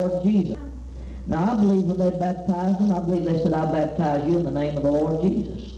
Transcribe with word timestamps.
Lord 0.00 0.22
Jesus. 0.24 0.58
Now, 1.26 1.52
I 1.52 1.56
believe 1.56 1.84
when 1.84 1.98
they 1.98 2.10
baptized 2.18 2.78
them, 2.80 2.92
I 2.92 2.98
believe 3.00 3.24
they 3.24 3.42
said, 3.42 3.52
I 3.52 3.70
baptize 3.70 4.26
you 4.28 4.38
in 4.38 4.44
the 4.44 4.50
name 4.50 4.76
of 4.76 4.82
the 4.82 4.90
Lord 4.90 5.22
Jesus. 5.22 5.74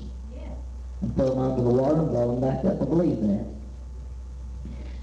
And 1.03 1.17
put 1.17 1.27
them 1.27 1.39
under 1.39 1.63
the 1.63 1.69
water 1.69 1.99
and 2.01 2.11
brought 2.11 2.27
them 2.29 2.41
back 2.41 2.65
up. 2.65 2.81
I 2.81 2.85
believe 2.85 3.21
that. 3.21 3.45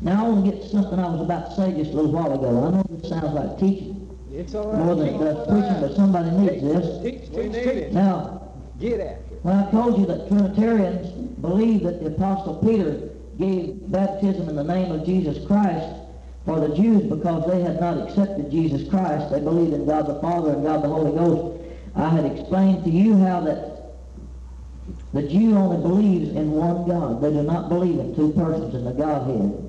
Now, 0.02 0.26
I 0.26 0.29
want 0.29 0.46
to 0.46 0.52
get 0.52 0.62
to 0.62 0.70
something 0.70 0.97
I 0.97 1.10
was 1.10 1.21
about 1.21 1.50
to 1.50 1.55
say 1.58 1.74
just 1.74 1.92
a 1.92 1.96
little 1.96 2.12
while 2.12 2.34
ago. 2.34 2.68
I 2.68 2.71
know 2.71 2.84
this 2.90 3.10
sounds 3.10 3.34
like 3.34 3.60
teaching 3.60 4.18
It's 4.32 4.55
all 4.55 4.71
right. 4.71 4.78
more 4.86 4.96
than 4.96 5.08
it 5.10 5.18
does 5.20 5.47
preaching, 5.47 5.81
but 5.81 5.96
somebody 5.96 6.31
needs 6.31 6.63
this. 6.63 7.04
Teach, 7.04 7.29
We 7.31 7.44
teach, 7.44 7.51
need 7.51 7.63
teach. 7.63 7.74
it. 7.74 7.94
Now, 7.94 8.49
Get 8.79 9.01
after 9.01 9.36
it. 9.36 9.40
when 9.44 9.56
I 9.58 9.70
told 9.72 9.99
you 9.99 10.06
that 10.06 10.29
Trinitarians 10.29 11.10
believe 11.42 11.83
that 11.83 11.99
the 12.01 12.08
Apostle 12.08 12.56
Peter 12.63 13.10
gave 13.38 13.92
baptism 13.92 14.47
in 14.47 14.56
the 14.56 14.63
name 14.63 14.92
of 14.94 15.06
Jesus 15.06 15.46
Christ 15.46 15.96
for 16.50 16.68
the 16.68 16.76
Jews 16.76 17.04
because 17.04 17.48
they 17.48 17.62
had 17.62 17.80
not 17.80 18.00
accepted 18.00 18.50
Jesus 18.50 18.90
Christ, 18.90 19.30
they 19.30 19.40
believed 19.40 19.72
in 19.72 19.86
God 19.86 20.08
the 20.08 20.20
Father 20.20 20.54
and 20.54 20.64
God 20.64 20.84
the 20.84 20.88
Holy 20.88 21.12
Ghost. 21.12 21.62
I 21.96 22.10
had 22.10 22.26
explained 22.26 22.84
to 22.86 22.90
you 22.90 23.16
how 23.18 23.42
that 23.42 23.94
the 25.14 25.22
Jew 25.22 25.56
only 25.56 25.78
believes 25.78 26.30
in 26.36 26.50
one 26.50 26.88
God. 26.88 27.22
They 27.22 27.30
do 27.30 27.44
not 27.44 27.70
believe 27.70 28.00
in 28.00 28.16
two 28.16 28.32
persons 28.34 28.73
in 28.73 28.84
the 28.84 28.94
Godhead. 28.94 29.64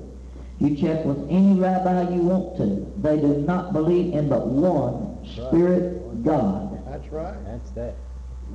You 0.57 0.75
check 0.75 1.05
with 1.05 1.19
any 1.29 1.59
rabbi 1.59 2.15
you 2.15 2.21
want 2.23 2.57
to. 2.57 2.91
They 2.97 3.17
do 3.17 3.27
not 3.27 3.73
believe 3.73 4.15
in 4.15 4.27
but 4.27 4.47
one 4.47 5.23
Spirit 5.35 6.23
God. 6.23 6.83
That's 6.87 7.07
right. 7.09 7.37
That's 7.45 7.69
that. 7.71 7.93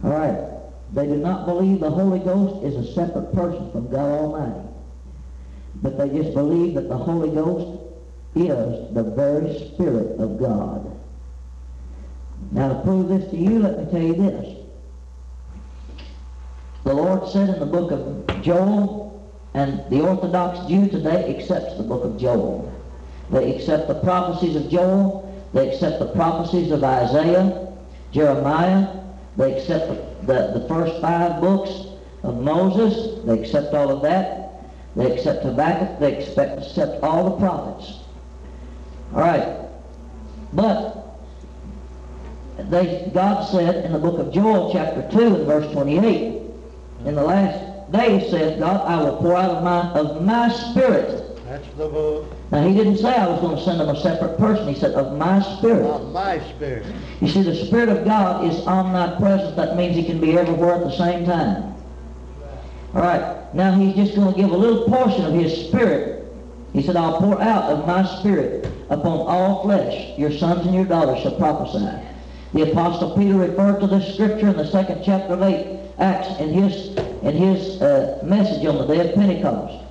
All 0.03 0.11
right. 0.11 0.95
They 0.95 1.07
do 1.07 1.17
not 1.17 1.47
believe 1.47 1.79
the 1.79 1.91
Holy 1.91 2.19
Ghost 2.19 2.65
is 2.65 2.75
a 2.75 2.93
separate 2.93 3.33
person 3.35 3.71
from 3.71 3.89
God 3.89 4.11
Almighty. 4.11 4.69
But 5.77 5.97
they 5.97 6.09
just 6.09 6.35
believe 6.35 6.75
that 6.75 6.89
the 6.89 6.97
Holy 6.97 7.31
Ghost 7.31 7.86
is 8.37 8.95
the 8.95 9.03
very 9.03 9.59
Spirit 9.59 10.21
of 10.21 10.39
God. 10.39 11.01
Now, 12.53 12.75
to 12.75 12.83
prove 12.83 13.09
this 13.09 13.31
to 13.31 13.37
you, 13.37 13.59
let 13.59 13.79
me 13.79 13.91
tell 13.91 14.03
you 14.03 14.15
this. 14.15 14.57
The 16.85 16.95
Lord 16.95 17.29
said 17.29 17.49
in 17.49 17.59
the 17.59 17.67
book 17.67 17.91
of 17.91 18.43
Joel, 18.43 19.07
and 19.55 19.91
the 19.91 20.03
Orthodox 20.03 20.69
Jew 20.69 20.89
today 20.89 21.35
accepts 21.35 21.77
the 21.79 21.83
book 21.83 22.05
of 22.05 22.19
Joel. 22.19 22.71
They 23.31 23.57
accept 23.57 23.89
the 23.89 24.01
prophecies 24.01 24.55
of 24.55 24.71
Joel. 24.71 25.23
They 25.55 25.73
accept 25.73 25.99
the 25.99 26.13
prophecies 26.13 26.71
of 26.71 26.85
Isaiah, 26.85 27.73
Jeremiah. 28.13 29.03
They 29.39 29.59
accept 29.59 29.89
the, 29.89 30.27
the, 30.27 30.61
the 30.61 30.69
first 30.69 31.01
five 31.01 31.41
books 31.41 31.87
of 32.23 32.37
Moses. 32.43 33.25
They 33.25 33.41
accept 33.41 33.75
all 33.75 33.91
of 33.91 34.03
that. 34.03 34.63
They 34.95 35.17
accept 35.17 35.43
Habakkuk. 35.43 35.99
They 35.99 36.19
expect, 36.19 36.59
accept 36.59 37.03
all 37.03 37.31
the 37.31 37.37
prophets. 37.39 38.06
All 39.15 39.21
right. 39.21 39.59
But 40.53 40.97
they, 42.71 43.11
God 43.15 43.45
said 43.45 43.85
in 43.85 43.93
the 43.93 43.99
book 43.99 44.19
of 44.19 44.33
Joel, 44.33 44.73
chapter 44.73 45.09
2, 45.11 45.35
and 45.35 45.47
verse 45.47 45.71
28, 45.73 46.43
in 47.05 47.15
the 47.15 47.23
last 47.23 47.93
days, 47.93 48.31
said 48.31 48.59
God, 48.59 48.87
I 48.87 49.03
will 49.03 49.17
pour 49.19 49.37
out 49.37 49.51
of 49.51 49.63
my, 49.63 49.91
of 49.93 50.23
my 50.23 50.49
spirit. 50.51 51.23
That's 51.45 51.67
the 51.77 51.89
book 51.89 52.27
Now, 52.51 52.67
he 52.67 52.75
didn't 52.75 52.99
say 52.99 53.15
I 53.15 53.29
was 53.29 53.41
going 53.41 53.57
to 53.57 53.63
send 53.63 53.79
them 53.81 53.89
a 53.89 54.01
separate 54.01 54.37
person. 54.39 54.67
He 54.67 54.75
said, 54.75 54.93
of 54.95 55.17
my 55.17 55.41
spirit. 55.59 55.85
of 55.85 56.13
my 56.13 56.41
spirit. 56.55 56.87
You 57.21 57.29
see, 57.29 57.43
the 57.43 57.67
Spirit 57.67 57.89
of 57.89 58.05
God 58.05 58.45
is 58.51 58.67
omnipresent. 58.67 59.57
That 59.57 59.77
means 59.77 59.95
He 59.97 60.05
can 60.05 60.21
be 60.21 60.37
everywhere 60.37 60.75
at 60.75 60.81
the 60.81 60.97
same 60.97 61.25
time. 61.25 61.75
All 62.95 63.03
right. 63.03 63.55
Now 63.55 63.73
He's 63.75 63.95
just 63.95 64.17
going 64.17 64.35
to 64.35 64.41
give 64.41 64.51
a 64.51 64.57
little 64.57 64.89
portion 64.89 65.25
of 65.25 65.35
His 65.35 65.69
Spirit. 65.69 66.16
He 66.77 66.83
said, 66.83 66.95
I'll 66.95 67.19
pour 67.19 67.41
out 67.41 67.73
of 67.73 67.87
my 67.87 68.05
Spirit 68.19 68.71
upon 68.91 69.27
all 69.27 69.63
flesh. 69.63 70.19
Your 70.19 70.31
sons 70.31 70.67
and 70.67 70.75
your 70.75 70.85
daughters 70.85 71.23
shall 71.23 71.35
prophesy. 71.39 71.89
The 72.53 72.71
Apostle 72.71 73.17
Peter 73.17 73.33
referred 73.33 73.81
to 73.81 73.87
this 73.87 74.13
scripture 74.13 74.49
in 74.49 74.59
the 74.59 74.71
second 74.71 75.01
chapter 75.03 75.33
of 75.33 75.43
8 75.43 75.81
Acts 75.99 76.39
in 76.39 76.51
his, 76.51 76.95
in 77.23 77.35
his 77.35 77.81
uh, 77.81 78.21
message 78.23 78.67
on 78.67 78.77
the 78.77 78.95
day 78.95 79.09
of 79.09 79.15
Pentecost. 79.15 79.87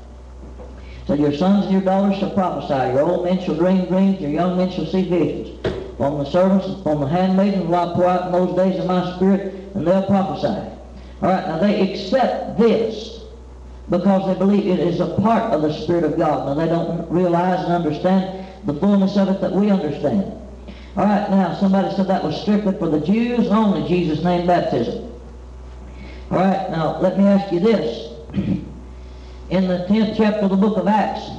So 1.07 1.15
your 1.15 1.33
sons 1.33 1.65
and 1.65 1.73
your 1.73 1.81
daughters 1.81 2.19
shall 2.19 2.29
prophesy. 2.29 2.93
Your 2.93 3.09
old 3.09 3.25
men 3.25 3.43
shall 3.43 3.55
dream 3.55 3.85
dreams. 3.85 4.21
Your 4.21 4.29
young 4.29 4.55
men 4.55 4.69
shall 4.69 4.85
see 4.85 5.09
visions. 5.09 5.65
On 5.97 6.23
the 6.23 6.29
servants, 6.29 6.67
on 6.85 7.01
the 7.01 7.07
handmaidens, 7.07 7.65
will 7.65 7.77
I 7.77 7.95
pour 7.95 8.07
out 8.07 8.27
in 8.27 8.31
those 8.31 8.55
days 8.55 8.79
of 8.79 8.85
my 8.85 9.15
spirit, 9.15 9.55
and 9.73 9.87
they'll 9.87 10.05
prophesy. 10.05 10.69
All 11.23 11.29
right, 11.31 11.47
now 11.47 11.57
they 11.57 11.91
accept 11.91 12.59
this 12.59 13.14
because 13.89 14.27
they 14.27 14.37
believe 14.37 14.67
it 14.67 14.79
is 14.79 14.99
a 14.99 15.15
part 15.21 15.53
of 15.53 15.61
the 15.61 15.73
Spirit 15.73 16.03
of 16.03 16.17
God. 16.17 16.47
Now 16.47 16.53
they 16.53 16.67
don't 16.67 17.09
realize 17.11 17.63
and 17.63 17.73
understand 17.73 18.47
the 18.65 18.73
fullness 18.73 19.15
of 19.17 19.29
it 19.29 19.41
that 19.41 19.51
we 19.51 19.69
understand. 19.69 20.23
All 20.97 21.05
right, 21.05 21.29
now 21.29 21.53
somebody 21.55 21.93
said 21.95 22.07
that 22.07 22.23
was 22.23 22.41
strictly 22.41 22.77
for 22.77 22.89
the 22.89 23.01
Jews 23.01 23.47
only, 23.47 23.87
Jesus' 23.87 24.23
name 24.23 24.47
baptism. 24.47 25.11
All 26.31 26.37
right, 26.37 26.69
now 26.71 26.99
let 27.01 27.17
me 27.17 27.25
ask 27.25 27.51
you 27.53 27.59
this. 27.59 28.11
In 29.49 29.67
the 29.67 29.85
10th 29.89 30.17
chapter 30.17 30.45
of 30.45 30.49
the 30.49 30.57
book 30.57 30.77
of 30.77 30.87
Acts, 30.87 31.29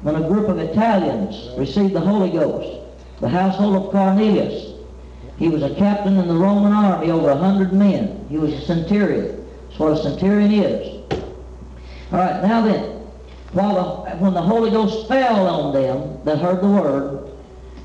when 0.00 0.16
a 0.16 0.26
group 0.26 0.48
of 0.48 0.58
Italians 0.58 1.56
received 1.56 1.94
the 1.94 2.00
Holy 2.00 2.30
Ghost, 2.30 2.80
the 3.20 3.28
household 3.28 3.76
of 3.76 3.92
Cornelius, 3.92 4.72
he 5.38 5.48
was 5.48 5.62
a 5.62 5.74
captain 5.74 6.16
in 6.18 6.26
the 6.26 6.34
Roman 6.34 6.72
army, 6.72 7.10
over 7.10 7.30
a 7.30 7.36
hundred 7.36 7.72
men. 7.72 8.26
He 8.28 8.38
was 8.38 8.52
a 8.52 8.60
centurion. 8.60 9.46
That's 9.68 9.78
what 9.78 9.92
a 9.92 10.02
centurion 10.02 10.52
is. 10.52 11.01
All 12.12 12.18
right, 12.18 12.42
now 12.42 12.60
then, 12.60 12.82
while 13.52 13.74
the, 14.04 14.16
when 14.16 14.34
the 14.34 14.42
Holy 14.42 14.70
Ghost 14.70 15.08
fell 15.08 15.46
on 15.46 15.72
them 15.72 16.22
that 16.24 16.38
heard 16.38 16.60
the 16.60 16.68
word, 16.68 17.30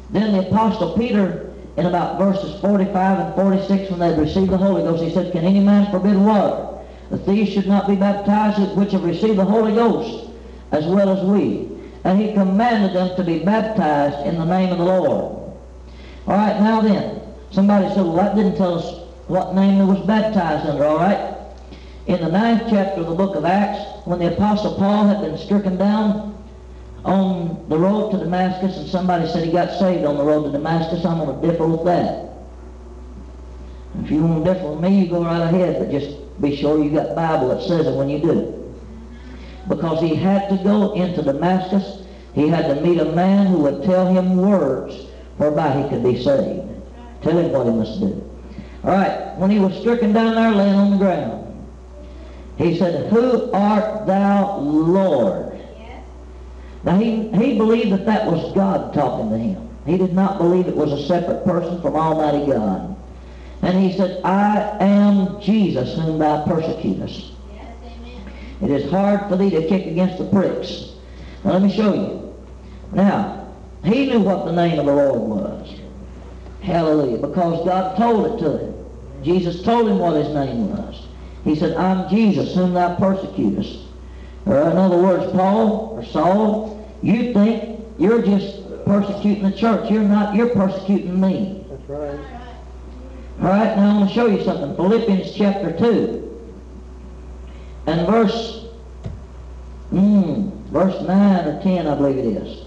then 0.10 0.34
the 0.34 0.50
Apostle 0.50 0.98
Peter, 0.98 1.54
in 1.78 1.86
about 1.86 2.18
verses 2.18 2.60
45 2.60 3.20
and 3.20 3.36
46, 3.36 3.90
when 3.92 4.00
they 4.00 4.10
had 4.10 4.20
received 4.20 4.50
the 4.50 4.58
Holy 4.58 4.84
Ghost, 4.84 5.02
he 5.02 5.14
said, 5.14 5.32
Can 5.32 5.46
any 5.46 5.62
man 5.62 5.90
forbid 5.92 6.18
water? 6.18 6.78
That 7.10 7.26
these 7.26 7.48
should 7.48 7.68
not 7.68 7.88
be 7.88 7.96
baptized 7.96 8.76
which 8.76 8.92
have 8.92 9.06
received 9.06 9.38
the 9.38 9.46
Holy 9.46 9.74
Ghost, 9.74 10.30
as 10.74 10.86
well 10.86 11.10
as 11.10 11.24
we. 11.24 11.70
And 12.04 12.20
he 12.20 12.34
commanded 12.34 12.94
them 12.94 13.16
to 13.16 13.24
be 13.24 13.40
baptized 13.40 14.28
in 14.28 14.38
the 14.38 14.46
name 14.46 14.74
of 14.74 14.78
the 14.78 14.84
Lord. 14.84 15.54
All 16.28 16.36
right, 16.36 16.60
now 16.60 16.82
then, 16.82 17.22
somebody 17.52 17.88
said, 17.90 18.04
well, 18.04 18.16
that 18.18 18.36
didn't 18.36 18.58
tell 18.58 18.78
us 18.78 19.08
what 19.28 19.56
name 19.56 19.78
they 19.78 19.86
was 19.86 20.06
baptized 20.06 20.68
under, 20.68 20.84
all 20.84 20.98
right? 20.98 21.37
In 22.08 22.22
the 22.22 22.30
ninth 22.30 22.64
chapter 22.70 23.02
of 23.02 23.08
the 23.08 23.16
book 23.16 23.36
of 23.36 23.44
Acts, 23.44 23.84
when 24.06 24.20
the 24.20 24.34
Apostle 24.34 24.76
Paul 24.76 25.08
had 25.08 25.20
been 25.20 25.38
stricken 25.38 25.76
down 25.76 26.42
on 27.04 27.68
the 27.68 27.78
road 27.78 28.12
to 28.12 28.18
Damascus, 28.18 28.78
and 28.78 28.88
somebody 28.88 29.28
said 29.28 29.44
he 29.44 29.52
got 29.52 29.78
saved 29.78 30.06
on 30.06 30.16
the 30.16 30.24
road 30.24 30.44
to 30.44 30.52
Damascus, 30.52 31.04
I'm 31.04 31.18
going 31.18 31.42
to 31.42 31.48
differ 31.52 31.68
with 31.68 31.84
that. 31.84 32.30
If 34.04 34.12
you 34.12 34.24
want 34.24 34.46
to 34.46 34.54
differ 34.54 34.70
with 34.70 34.80
me, 34.80 35.02
you 35.02 35.10
go 35.10 35.22
right 35.22 35.42
ahead, 35.42 35.80
but 35.80 35.92
just 35.92 36.16
be 36.40 36.56
sure 36.56 36.82
you 36.82 36.92
got 36.92 37.14
Bible 37.14 37.50
that 37.50 37.62
says 37.68 37.88
it 37.88 37.94
when 37.94 38.08
you 38.08 38.20
do. 38.20 38.74
Because 39.68 40.00
he 40.00 40.16
had 40.16 40.48
to 40.48 40.64
go 40.64 40.94
into 40.94 41.22
Damascus, 41.24 42.08
he 42.34 42.48
had 42.48 42.74
to 42.74 42.82
meet 42.82 43.00
a 43.00 43.12
man 43.12 43.48
who 43.48 43.58
would 43.60 43.84
tell 43.84 44.08
him 44.08 44.38
words 44.38 45.08
whereby 45.36 45.82
he 45.82 45.90
could 45.90 46.04
be 46.04 46.24
saved. 46.24 46.70
Tell 47.22 47.38
him 47.38 47.52
what 47.52 47.66
he 47.66 47.74
must 47.74 48.00
do. 48.00 48.24
All 48.86 48.92
right, 48.92 49.36
when 49.36 49.50
he 49.50 49.60
was 49.60 49.78
stricken 49.82 50.14
down 50.14 50.36
there 50.36 50.52
laying 50.52 50.76
on 50.76 50.92
the 50.92 50.98
ground, 50.98 51.47
he 52.58 52.78
said, 52.78 53.12
Who 53.12 53.52
art 53.52 54.08
thou, 54.08 54.58
Lord? 54.60 55.54
Now, 56.84 56.98
he, 56.98 57.30
he 57.30 57.58
believed 57.58 57.92
that 57.92 58.06
that 58.06 58.26
was 58.26 58.54
God 58.54 58.94
talking 58.94 59.30
to 59.30 59.38
him. 59.38 59.70
He 59.86 59.98
did 59.98 60.14
not 60.14 60.38
believe 60.38 60.68
it 60.68 60.76
was 60.76 60.92
a 60.92 61.06
separate 61.06 61.44
person 61.46 61.82
from 61.82 61.96
Almighty 61.96 62.52
God. 62.52 62.96
And 63.62 63.78
he 63.78 63.96
said, 63.98 64.24
I 64.24 64.78
am 64.80 65.42
Jesus 65.42 65.96
whom 65.96 66.20
thou 66.20 66.46
persecutest. 66.46 67.32
It 68.62 68.72
is 68.72 68.90
hard 68.90 69.30
for 69.30 69.36
thee 69.36 69.52
to 69.52 69.68
kick 69.68 69.86
against 69.86 70.18
the 70.18 70.26
pricks. 70.26 70.92
Now, 71.44 71.54
let 71.54 71.62
me 71.62 71.76
show 71.76 71.94
you. 71.94 72.36
Now, 72.92 73.54
he 73.84 74.08
knew 74.08 74.20
what 74.20 74.46
the 74.46 74.52
name 74.52 74.80
of 74.80 74.86
the 74.86 74.94
Lord 74.94 75.22
was. 75.22 75.80
Hallelujah. 76.62 77.18
Because 77.18 77.66
God 77.66 77.98
told 77.98 78.26
it 78.26 78.44
to 78.44 78.58
him. 78.58 78.86
Jesus 79.24 79.62
told 79.62 79.88
him 79.88 80.00
what 80.00 80.16
his 80.16 80.34
name 80.34 80.70
was. 80.70 80.97
He 81.48 81.56
said, 81.56 81.78
I'm 81.78 82.10
Jesus 82.10 82.54
whom 82.54 82.74
thou 82.74 82.96
persecutest. 82.96 83.80
Or 84.46 84.70
in 84.70 84.78
other 84.78 84.98
words, 84.98 85.32
Paul 85.32 85.96
or 85.96 86.04
Saul, 86.04 86.86
you 87.02 87.32
think 87.34 87.80
you're 87.98 88.22
just 88.22 88.86
persecuting 88.86 89.44
the 89.44 89.58
church. 89.58 89.90
You're 89.90 90.04
not, 90.04 90.36
you're 90.36 90.50
persecuting 90.50 91.22
me. 91.22 91.66
That's 91.70 91.90
right. 91.90 92.20
All 93.40 93.48
right, 93.48 93.78
now 93.78 93.92
I'm 93.92 93.96
going 93.98 94.08
to 94.10 94.14
show 94.14 94.26
you 94.28 94.44
something. 94.44 94.76
Philippians 94.76 95.34
chapter 95.34 95.72
2 95.78 96.42
and 97.88 98.08
verse, 98.08 98.66
mm, 99.94 100.52
verse 100.66 101.02
9 101.08 101.48
or 101.48 101.64
10, 101.64 101.88
I 101.88 101.96
believe 101.96 102.18
it 102.18 102.26
is. 102.26 102.66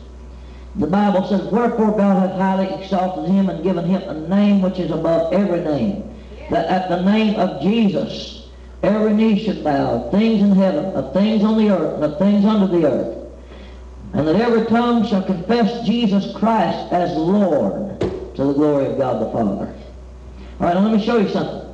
The 0.76 0.86
Bible 0.86 1.28
says, 1.28 1.42
Wherefore 1.52 1.94
God 1.98 2.28
hath 2.28 2.38
highly 2.38 2.82
exalted 2.82 3.30
him 3.30 3.50
and 3.50 3.62
given 3.62 3.84
him 3.84 4.08
a 4.08 4.26
name 4.26 4.62
which 4.62 4.78
is 4.78 4.90
above 4.90 5.34
every 5.34 5.60
name, 5.60 6.14
that 6.48 6.66
at 6.68 6.88
the 6.88 7.02
name 7.02 7.38
of 7.38 7.60
Jesus 7.60 8.39
every 8.82 9.12
knee 9.12 9.44
should 9.44 9.62
bow, 9.62 10.10
things 10.10 10.42
in 10.42 10.52
heaven, 10.52 10.86
of 10.94 11.12
things 11.12 11.44
on 11.44 11.58
the 11.58 11.70
earth, 11.70 11.94
and 11.94 12.04
of 12.04 12.18
things 12.18 12.44
under 12.44 12.66
the 12.66 12.86
earth, 12.86 13.18
and 14.14 14.26
that 14.26 14.36
every 14.36 14.66
tongue 14.66 15.06
shall 15.06 15.22
confess 15.22 15.86
Jesus 15.86 16.34
Christ 16.36 16.92
as 16.92 17.16
Lord 17.16 18.00
to 18.00 18.44
the 18.44 18.52
glory 18.52 18.86
of 18.86 18.98
God 18.98 19.20
the 19.20 19.30
Father. 19.30 19.74
All 20.60 20.66
right, 20.66 20.74
now 20.74 20.80
let 20.80 20.96
me 20.96 21.04
show 21.04 21.18
you 21.18 21.28
something. 21.28 21.72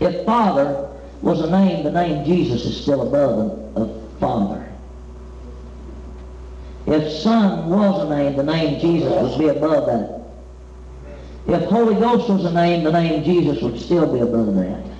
If 0.00 0.24
Father 0.26 0.90
was 1.22 1.40
a 1.40 1.50
name, 1.50 1.84
the 1.84 1.90
name 1.90 2.24
Jesus 2.24 2.64
is 2.64 2.80
still 2.80 3.08
above 3.08 3.76
of 3.76 4.18
Father. 4.20 4.62
If 6.86 7.10
Son 7.12 7.68
was 7.68 8.06
a 8.06 8.16
name, 8.16 8.36
the 8.36 8.44
name 8.44 8.80
Jesus 8.80 9.10
would 9.10 9.38
be 9.38 9.48
above 9.48 9.86
that. 9.86 10.22
If 11.48 11.68
Holy 11.68 11.94
Ghost 11.94 12.28
was 12.28 12.44
a 12.44 12.52
name, 12.52 12.84
the 12.84 12.92
name 12.92 13.24
Jesus 13.24 13.62
would 13.62 13.80
still 13.80 14.12
be 14.12 14.20
above 14.20 14.54
that. 14.56 14.95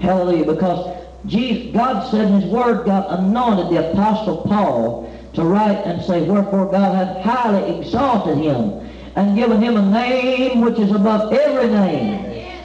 Hallelujah. 0.00 0.44
Because 0.44 0.96
Jesus, 1.26 1.72
God 1.74 2.10
said 2.10 2.26
in 2.26 2.40
His 2.40 2.50
Word, 2.50 2.84
God 2.84 3.18
anointed 3.18 3.70
the 3.70 3.90
Apostle 3.90 4.42
Paul 4.42 5.10
to 5.34 5.44
write 5.44 5.78
and 5.84 6.02
say, 6.02 6.22
Wherefore 6.22 6.70
God 6.70 6.94
hath 6.94 7.24
highly 7.24 7.78
exalted 7.78 8.38
him 8.38 8.80
and 9.16 9.36
given 9.36 9.60
him 9.60 9.76
a 9.76 9.90
name 9.90 10.60
which 10.60 10.78
is 10.78 10.90
above 10.90 11.32
every 11.32 11.68
name. 11.68 12.60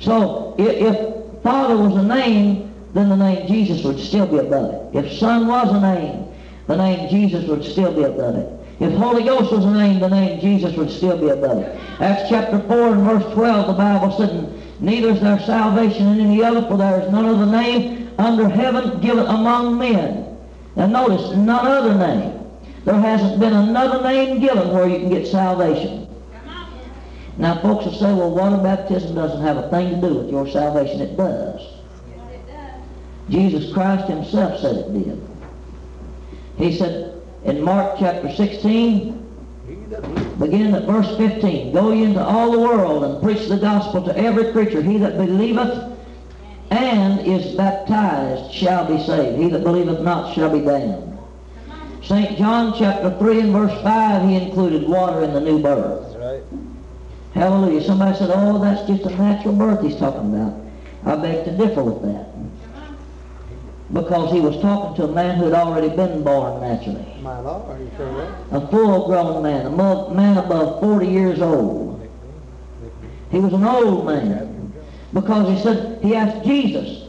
So 0.00 0.54
if, 0.58 1.42
Father 1.42 1.76
was 1.76 1.96
a 1.96 2.02
name, 2.02 2.72
then 2.94 3.08
the 3.08 3.16
name 3.16 3.46
Jesus 3.48 3.84
would 3.84 3.98
still 3.98 4.26
be 4.26 4.38
above 4.38 4.94
it. 4.94 5.04
If 5.04 5.18
Son 5.18 5.46
was 5.46 5.68
a 5.74 5.80
name, 5.80 6.28
the 6.66 6.76
name 6.76 7.08
Jesus 7.10 7.48
would 7.48 7.64
still 7.64 7.92
be 7.92 8.04
above 8.04 8.36
it. 8.36 8.50
If 8.80 8.92
Holy 8.94 9.24
Ghost 9.24 9.52
was 9.52 9.64
a 9.64 9.70
name, 9.70 10.00
the 10.00 10.08
name 10.08 10.40
Jesus 10.40 10.76
would 10.76 10.90
still 10.90 11.18
be 11.18 11.28
above 11.28 11.58
it. 11.58 11.80
Acts 12.00 12.28
chapter 12.28 12.60
4 12.60 12.94
and 12.94 13.04
verse 13.04 13.32
12, 13.34 13.66
the 13.68 13.72
Bible 13.72 14.16
said, 14.16 14.63
Neither 14.80 15.10
is 15.10 15.20
there 15.20 15.38
salvation 15.40 16.08
in 16.08 16.20
any 16.20 16.42
other, 16.42 16.62
for 16.62 16.76
there 16.76 17.00
is 17.00 17.10
none 17.10 17.26
other 17.26 17.46
name 17.46 18.10
under 18.18 18.48
heaven 18.48 19.00
given 19.00 19.26
among 19.26 19.78
men. 19.78 20.36
Now 20.76 20.86
notice, 20.86 21.36
none 21.36 21.66
other 21.66 21.94
name. 21.94 22.40
There 22.84 23.00
hasn't 23.00 23.40
been 23.40 23.52
another 23.52 24.02
name 24.02 24.40
given 24.40 24.72
where 24.72 24.86
you 24.88 24.98
can 24.98 25.08
get 25.08 25.26
salvation. 25.26 26.08
Now 27.36 27.60
folks 27.62 27.84
will 27.84 27.94
say, 27.94 28.12
well, 28.12 28.30
water 28.30 28.58
baptism 28.58 29.14
doesn't 29.14 29.40
have 29.40 29.56
a 29.56 29.70
thing 29.70 30.00
to 30.00 30.08
do 30.08 30.14
with 30.14 30.30
your 30.30 30.48
salvation. 30.48 31.00
It 31.00 31.16
does. 31.16 31.60
Jesus 33.30 33.72
Christ 33.72 34.08
himself 34.08 34.60
said 34.60 34.76
it 34.76 34.92
did. 34.92 35.28
He 36.58 36.76
said 36.76 37.22
in 37.44 37.62
Mark 37.62 37.96
chapter 37.98 38.30
16, 38.30 39.23
beginning 40.38 40.74
at 40.74 40.84
verse 40.84 41.16
15, 41.16 41.72
Go 41.72 41.92
ye 41.92 42.04
into 42.04 42.22
all 42.22 42.52
the 42.52 42.58
world 42.58 43.04
and 43.04 43.22
preach 43.22 43.48
the 43.48 43.56
gospel 43.56 44.04
to 44.04 44.16
every 44.16 44.52
creature. 44.52 44.82
He 44.82 44.98
that 44.98 45.16
believeth 45.16 45.92
and 46.70 47.20
is 47.26 47.54
baptized 47.54 48.52
shall 48.52 48.86
be 48.86 49.02
saved. 49.04 49.38
He 49.38 49.48
that 49.50 49.62
believeth 49.62 50.00
not 50.00 50.34
shall 50.34 50.50
be 50.50 50.64
damned. 50.64 51.18
St. 52.02 52.36
John 52.36 52.74
chapter 52.76 53.16
3 53.18 53.40
and 53.40 53.52
verse 53.52 53.82
5, 53.82 54.28
he 54.28 54.36
included 54.36 54.86
water 54.86 55.22
in 55.22 55.32
the 55.32 55.40
new 55.40 55.58
birth. 55.60 56.14
Right. 56.16 56.42
Hallelujah. 57.32 57.82
Somebody 57.82 58.18
said, 58.18 58.30
oh, 58.32 58.60
that's 58.60 58.86
just 58.86 59.04
a 59.04 59.16
natural 59.16 59.54
birth 59.54 59.82
he's 59.82 59.96
talking 59.96 60.34
about. 60.34 60.60
I 61.06 61.16
beg 61.16 61.44
to 61.46 61.56
differ 61.56 61.82
with 61.82 62.02
that. 62.02 62.26
Because 63.94 64.32
he 64.32 64.40
was 64.40 64.60
talking 64.60 64.96
to 64.96 65.04
a 65.04 65.12
man 65.12 65.38
who 65.38 65.44
had 65.44 65.54
already 65.54 65.88
been 65.88 66.24
born 66.24 66.60
naturally. 66.60 67.06
My 67.22 67.38
Lord, 67.38 67.70
are 67.70 67.78
you 67.78 67.90
sure. 67.96 68.36
A 68.50 68.66
full-grown 68.66 69.42
man, 69.44 69.66
a 69.66 69.70
man 70.10 70.36
above 70.36 70.80
40 70.80 71.06
years 71.06 71.40
old. 71.40 72.06
He 73.30 73.38
was 73.38 73.52
an 73.52 73.62
old 73.64 74.04
man. 74.04 74.72
Because 75.12 75.56
he 75.56 75.62
said, 75.62 76.02
he 76.02 76.16
asked 76.16 76.44
Jesus, 76.44 77.08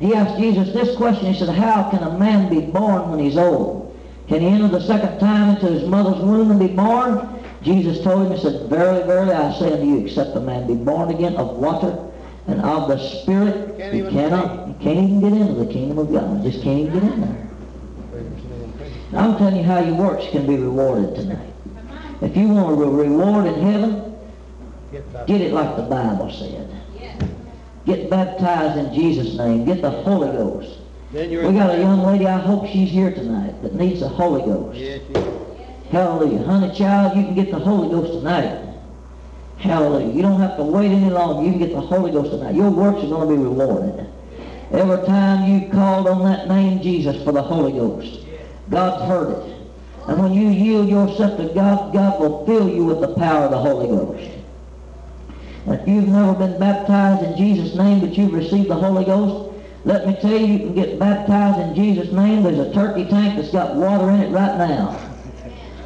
he 0.00 0.14
asked 0.14 0.38
Jesus 0.40 0.72
this 0.72 0.96
question. 0.96 1.30
He 1.30 1.38
said, 1.38 1.54
how 1.54 1.90
can 1.90 2.02
a 2.02 2.18
man 2.18 2.48
be 2.48 2.62
born 2.62 3.10
when 3.10 3.18
he's 3.20 3.36
old? 3.36 3.94
Can 4.26 4.40
he 4.40 4.46
enter 4.46 4.68
the 4.68 4.80
second 4.80 5.18
time 5.18 5.50
into 5.50 5.66
his 5.66 5.86
mother's 5.86 6.22
womb 6.22 6.50
and 6.50 6.58
be 6.58 6.68
born? 6.68 7.28
Jesus 7.62 8.02
told 8.02 8.26
him, 8.26 8.32
he 8.32 8.42
said, 8.42 8.70
Verily, 8.70 9.06
verily, 9.06 9.32
I 9.32 9.52
say 9.58 9.72
unto 9.72 9.84
you, 9.86 10.06
except 10.06 10.34
a 10.36 10.40
man 10.40 10.66
be 10.66 10.74
born 10.74 11.10
again 11.10 11.36
of 11.36 11.56
water 11.56 12.10
and 12.46 12.62
of 12.62 12.88
the 12.88 12.98
Spirit, 12.98 13.78
You 13.94 14.04
he 14.04 14.10
cannot, 14.10 14.63
he 14.63 14.63
can't 14.80 14.98
even 14.98 15.20
get 15.20 15.32
into 15.32 15.64
the 15.64 15.72
kingdom 15.72 15.98
of 15.98 16.12
God. 16.12 16.42
Just 16.42 16.62
can't 16.62 16.80
even 16.80 16.92
get 16.92 17.02
in 17.12 17.20
there. 17.20 17.46
I'm 19.16 19.36
telling 19.38 19.56
you 19.56 19.62
how 19.62 19.80
your 19.80 19.94
works 19.94 20.26
can 20.30 20.46
be 20.46 20.56
rewarded 20.56 21.14
tonight. 21.14 21.52
If 22.20 22.36
you 22.36 22.48
want 22.48 22.80
a 22.80 22.84
reward 22.84 23.46
in 23.46 23.54
heaven, 23.60 24.14
Get 25.26 25.40
it 25.40 25.52
like 25.52 25.76
the 25.76 25.82
Bible 25.82 26.30
said. 26.30 26.70
Get 27.84 28.08
baptized 28.08 28.78
in 28.78 28.94
Jesus' 28.94 29.36
name. 29.36 29.64
Get 29.64 29.82
the 29.82 29.90
Holy 29.90 30.28
Ghost. 30.28 30.78
We 31.12 31.52
got 31.52 31.74
a 31.74 31.78
young 31.78 32.04
lady, 32.04 32.26
I 32.26 32.38
hope 32.38 32.66
she's 32.66 32.90
here 32.90 33.12
tonight, 33.12 33.60
that 33.62 33.74
needs 33.74 34.00
the 34.00 34.08
Holy 34.08 34.42
Ghost. 34.42 34.78
Hallelujah. 35.90 36.42
Honey 36.44 36.74
child, 36.76 37.16
you 37.16 37.24
can 37.24 37.34
get 37.34 37.50
the 37.50 37.58
Holy 37.58 37.88
Ghost 37.88 38.12
tonight. 38.12 38.74
Hallelujah. 39.58 40.12
You 40.12 40.22
don't 40.22 40.40
have 40.40 40.56
to 40.56 40.64
wait 40.64 40.90
any 40.90 41.10
longer. 41.10 41.44
You 41.44 41.50
can 41.50 41.60
get 41.60 41.72
the 41.72 41.80
Holy 41.80 42.10
Ghost 42.10 42.30
tonight. 42.30 42.54
Your 42.54 42.70
works 42.70 43.04
are 43.04 43.08
going 43.08 43.28
to 43.28 43.34
be 43.34 43.42
rewarded. 43.42 44.06
Every 44.74 45.06
time 45.06 45.48
you 45.48 45.70
called 45.70 46.08
on 46.08 46.24
that 46.24 46.48
name 46.48 46.82
Jesus 46.82 47.22
for 47.22 47.30
the 47.30 47.42
Holy 47.42 47.72
Ghost, 47.72 48.26
God's 48.70 49.04
heard 49.08 49.30
it. 49.30 49.56
And 50.08 50.20
when 50.20 50.34
you 50.34 50.48
yield 50.48 50.88
yourself 50.88 51.36
to 51.38 51.54
God, 51.54 51.92
God 51.92 52.20
will 52.20 52.44
fill 52.44 52.68
you 52.68 52.84
with 52.84 53.00
the 53.00 53.14
power 53.14 53.44
of 53.44 53.52
the 53.52 53.58
Holy 53.58 53.86
Ghost. 53.86 54.30
If 55.66 55.88
you've 55.88 56.08
never 56.08 56.34
been 56.34 56.58
baptized 56.58 57.22
in 57.22 57.36
Jesus' 57.36 57.76
name, 57.76 58.00
but 58.00 58.18
you've 58.18 58.32
received 58.32 58.68
the 58.68 58.74
Holy 58.74 59.04
Ghost, 59.04 59.54
let 59.84 60.08
me 60.08 60.16
tell 60.20 60.36
you, 60.36 60.46
you 60.46 60.58
can 60.58 60.74
get 60.74 60.98
baptized 60.98 61.60
in 61.60 61.74
Jesus' 61.76 62.12
name. 62.12 62.42
There's 62.42 62.58
a 62.58 62.72
turkey 62.74 63.04
tank 63.04 63.36
that's 63.36 63.52
got 63.52 63.76
water 63.76 64.10
in 64.10 64.20
it 64.22 64.30
right 64.30 64.58
now. 64.58 64.98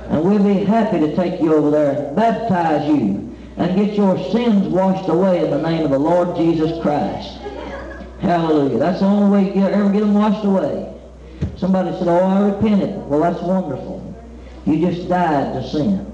And 0.08 0.24
we'll 0.24 0.42
be 0.42 0.64
happy 0.64 0.98
to 1.00 1.14
take 1.14 1.42
you 1.42 1.54
over 1.54 1.70
there 1.70 2.06
and 2.06 2.16
baptize 2.16 2.88
you 2.88 3.36
and 3.58 3.76
get 3.76 3.94
your 3.94 4.16
sins 4.30 4.66
washed 4.68 5.10
away 5.10 5.44
in 5.44 5.50
the 5.50 5.60
name 5.60 5.84
of 5.84 5.90
the 5.90 5.98
Lord 5.98 6.36
Jesus 6.36 6.80
Christ. 6.80 7.37
Hallelujah. 8.20 8.78
That's 8.78 9.00
the 9.00 9.06
only 9.06 9.30
way 9.30 9.54
you 9.54 9.66
ever 9.66 9.90
get 9.90 10.00
them 10.00 10.14
washed 10.14 10.44
away. 10.44 10.94
Somebody 11.56 11.90
said, 11.98 12.08
oh, 12.08 12.24
I 12.24 12.48
repented. 12.50 12.96
Well, 13.08 13.20
that's 13.20 13.42
wonderful. 13.42 14.04
You 14.66 14.90
just 14.90 15.08
died 15.08 15.54
to 15.54 15.68
sin. 15.68 16.12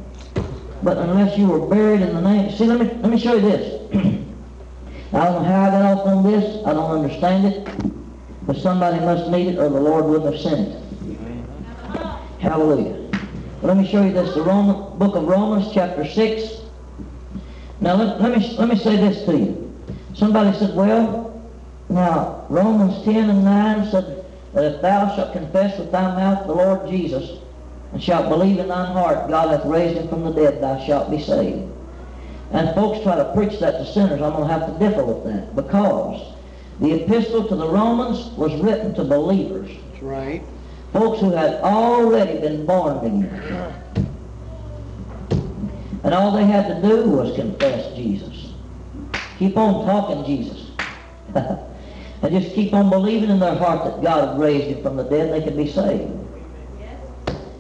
But 0.83 0.99
unless 0.99 1.39
you 1.39 1.47
were 1.47 1.67
buried 1.67 2.03
in 2.03 2.15
the 2.15 2.21
name... 2.21 2.51
See, 2.53 2.65
let 2.65 2.81
me, 2.81 2.87
let 3.01 3.11
me 3.11 3.19
show 3.19 3.35
you 3.35 3.41
this. 3.41 3.81
I 5.15 5.25
don't 5.25 5.43
know 5.43 5.45
how 5.45 5.63
I 5.63 5.71
got 5.71 5.99
off 5.99 6.07
on 6.07 6.31
this. 6.31 6.67
I 6.67 6.75
don't 6.75 6.91
understand 6.91 7.47
it. 7.47 7.69
But 8.47 8.57
somebody 8.57 9.01
must 9.01 9.31
need 9.31 9.49
it 9.49 9.59
or 9.59 9.71
the 9.71 9.81
Lord 9.81 10.05
wouldn't 10.05 10.35
have 10.35 10.43
sent 10.43 10.69
it. 10.69 10.81
Hallelujah. 12.41 13.11
Let 13.63 13.79
me 13.79 13.91
show 13.91 14.05
you 14.05 14.13
this, 14.13 14.35
the 14.35 14.43
Roman, 14.43 14.99
book 14.99 15.17
of 15.17 15.25
Romans, 15.25 15.73
chapter 15.73 16.07
6. 16.07 16.61
Now, 17.81 17.95
let, 17.95 18.21
let, 18.21 18.39
me, 18.39 18.57
let 18.59 18.69
me 18.69 18.77
say 18.77 18.97
this 18.97 19.25
to 19.25 19.39
you. 19.39 19.73
Somebody 20.13 20.57
said, 20.59 20.77
well, 20.77 21.24
now, 21.89 22.47
Romans 22.49 23.05
10 23.05 23.31
and 23.31 23.45
9 23.45 23.91
said 23.91 24.25
that 24.55 24.65
if 24.65 24.83
thou 24.83 25.15
shalt 25.15 25.33
confess 25.33 25.79
with 25.79 25.93
thy 25.93 26.15
mouth 26.17 26.47
the 26.47 26.55
Lord 26.55 26.89
Jesus, 26.89 27.39
and 27.93 28.03
shalt 28.03 28.29
believe 28.29 28.59
in 28.59 28.69
thine 28.69 28.93
heart 28.93 29.29
God 29.29 29.51
hath 29.51 29.65
raised 29.67 29.99
him 29.99 30.09
from 30.09 30.25
the 30.25 30.33
dead, 30.33 30.63
thou 30.63 30.85
shalt 30.85 31.11
be 31.11 31.21
saved. 31.21 31.71
And 32.51 32.75
folks 32.75 33.03
try 33.03 33.17
to 33.17 33.33
preach 33.35 33.61
that 33.61 33.73
to 33.73 33.87
sinners. 33.87 34.21
I'm 34.21 34.33
going 34.33 34.49
to 34.49 34.53
have 34.53 34.73
to 34.73 34.79
differ 34.79 35.05
with 35.05 35.25
that 35.25 35.55
because 35.55 36.35
the 36.81 36.93
epistle 37.03 37.47
to 37.49 37.57
the 37.57 37.69
Romans 37.69 38.37
was 38.37 38.61
written 38.61 38.95
to 38.95 39.05
believers 39.05 39.71
That's 39.93 40.03
right. 40.03 40.43
folks 40.93 41.21
who 41.21 41.31
had 41.31 41.55
already 41.63 42.41
been 42.41 42.67
born 42.67 42.99
again. 42.99 43.83
And 46.03 46.13
all 46.13 46.33
they 46.33 46.45
had 46.45 46.67
to 46.69 46.87
do 46.87 47.09
was 47.09 47.35
confess 47.35 47.95
Jesus. 47.97 48.53
Keep 49.39 49.57
on 49.57 49.87
talking 49.87 50.25
Jesus. 50.25 50.71
and 52.25 52.33
just 52.33 52.55
keep 52.55 52.73
on 52.73 52.89
believing 52.89 53.29
in 53.29 53.39
their 53.39 53.55
heart 53.55 53.85
that 53.85 54.03
God 54.03 54.41
raised 54.41 54.75
him 54.75 54.83
from 54.83 54.97
the 54.97 55.03
dead 55.03 55.29
and 55.29 55.35
they 55.35 55.47
can 55.47 55.57
be 55.57 55.71
saved. 55.71 56.11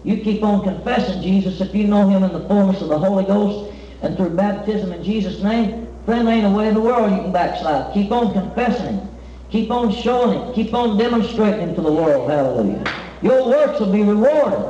You 0.04 0.22
keep 0.22 0.42
on 0.42 0.64
confessing 0.64 1.22
Jesus 1.22 1.60
if 1.60 1.74
you 1.74 1.86
know 1.86 2.08
him 2.08 2.24
in 2.24 2.32
the 2.32 2.48
fullness 2.48 2.80
of 2.80 2.88
the 2.88 2.98
Holy 2.98 3.24
Ghost 3.24 3.74
and 4.00 4.16
through 4.16 4.30
baptism 4.30 4.90
in 4.92 5.04
Jesus' 5.04 5.42
name, 5.42 5.86
friend, 6.06 6.26
ain't 6.28 6.46
a 6.46 6.50
way 6.50 6.68
in 6.68 6.74
the 6.74 6.80
world 6.80 7.10
you 7.10 7.18
can 7.18 7.32
backslide. 7.32 7.92
Keep 7.92 8.10
on 8.10 8.32
confessing 8.32 8.98
him. 8.98 9.08
Keep 9.50 9.70
on 9.70 9.92
showing 9.92 10.40
him. 10.40 10.54
Keep 10.54 10.72
on 10.72 10.96
demonstrating 10.96 11.68
him 11.68 11.74
to 11.74 11.82
the 11.82 11.92
world. 11.92 12.30
Hallelujah. 12.30 12.84
Your 13.20 13.46
works 13.46 13.80
will 13.80 13.92
be 13.92 14.02
rewarded. 14.02 14.60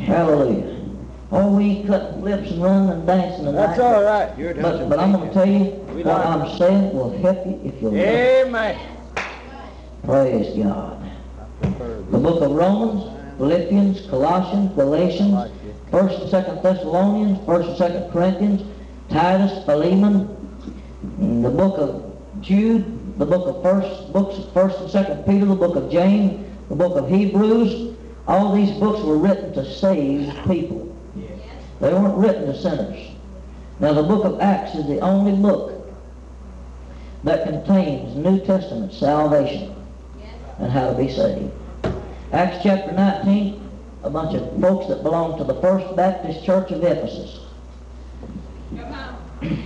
Hallelujah. 0.00 0.75
Oh, 1.32 1.56
we 1.56 1.82
cutting 1.84 2.22
lips 2.22 2.50
and 2.52 2.62
running 2.62 2.90
and 2.90 3.06
dancing 3.06 3.46
tonight. 3.46 3.66
That's 3.66 3.80
all 3.80 4.02
right. 4.04 4.38
You're 4.38 4.54
But, 4.54 4.88
but 4.88 5.00
I'm 5.00 5.12
going 5.12 5.26
to 5.26 5.34
tell 5.34 5.46
you, 5.46 5.64
We 5.92 6.04
what 6.04 6.24
I'm 6.24 6.56
saying 6.56 6.94
will 6.94 7.18
help 7.18 7.44
you 7.46 7.60
if 7.64 7.82
you'll 7.82 7.92
listen. 7.92 8.48
Amen. 8.48 8.78
Praise 10.04 10.56
God. 10.56 11.02
The 11.62 12.18
book 12.18 12.42
of 12.42 12.52
Romans, 12.52 13.38
Philippians, 13.38 14.08
Colossians, 14.08 14.72
Galatians, 14.76 15.50
First 15.90 16.20
and 16.20 16.30
Second 16.30 16.62
Thessalonians, 16.62 17.44
First 17.44 17.68
and 17.70 17.78
Second 17.78 18.12
Corinthians, 18.12 18.62
Titus, 19.10 19.64
Philemon, 19.64 20.28
the 21.42 21.50
book 21.50 21.78
of 21.78 22.16
Jude, 22.40 23.18
the 23.18 23.26
book 23.26 23.48
of 23.48 23.62
First, 23.64 24.12
books 24.12 24.38
First 24.54 24.78
and 24.78 24.90
Second 24.90 25.24
Peter, 25.26 25.44
the 25.44 25.56
book 25.56 25.74
of 25.74 25.90
James, 25.90 26.46
the 26.68 26.76
book 26.76 26.96
of 26.96 27.08
Hebrews. 27.08 27.96
All 28.28 28.54
these 28.54 28.70
books 28.78 29.02
were 29.02 29.18
written 29.18 29.52
to 29.54 29.64
save 29.74 30.32
people. 30.46 30.85
They 31.80 31.92
weren't 31.92 32.16
written 32.16 32.46
to 32.46 32.58
sinners. 32.58 33.10
Now 33.80 33.92
the 33.92 34.02
book 34.02 34.24
of 34.24 34.40
Acts 34.40 34.74
is 34.74 34.86
the 34.86 35.00
only 35.00 35.32
book 35.32 35.72
that 37.24 37.44
contains 37.44 38.16
New 38.16 38.38
Testament 38.44 38.92
salvation 38.92 39.74
and 40.58 40.72
how 40.72 40.90
to 40.90 40.96
be 40.96 41.10
saved. 41.10 41.52
Acts 42.32 42.58
chapter 42.62 42.92
19, 42.92 43.60
a 44.04 44.10
bunch 44.10 44.34
of 44.34 44.60
folks 44.60 44.88
that 44.88 45.02
belong 45.02 45.36
to 45.38 45.44
the 45.44 45.60
First 45.60 45.94
Baptist 45.96 46.44
Church 46.44 46.70
of 46.70 46.82
Ephesus. 46.82 47.40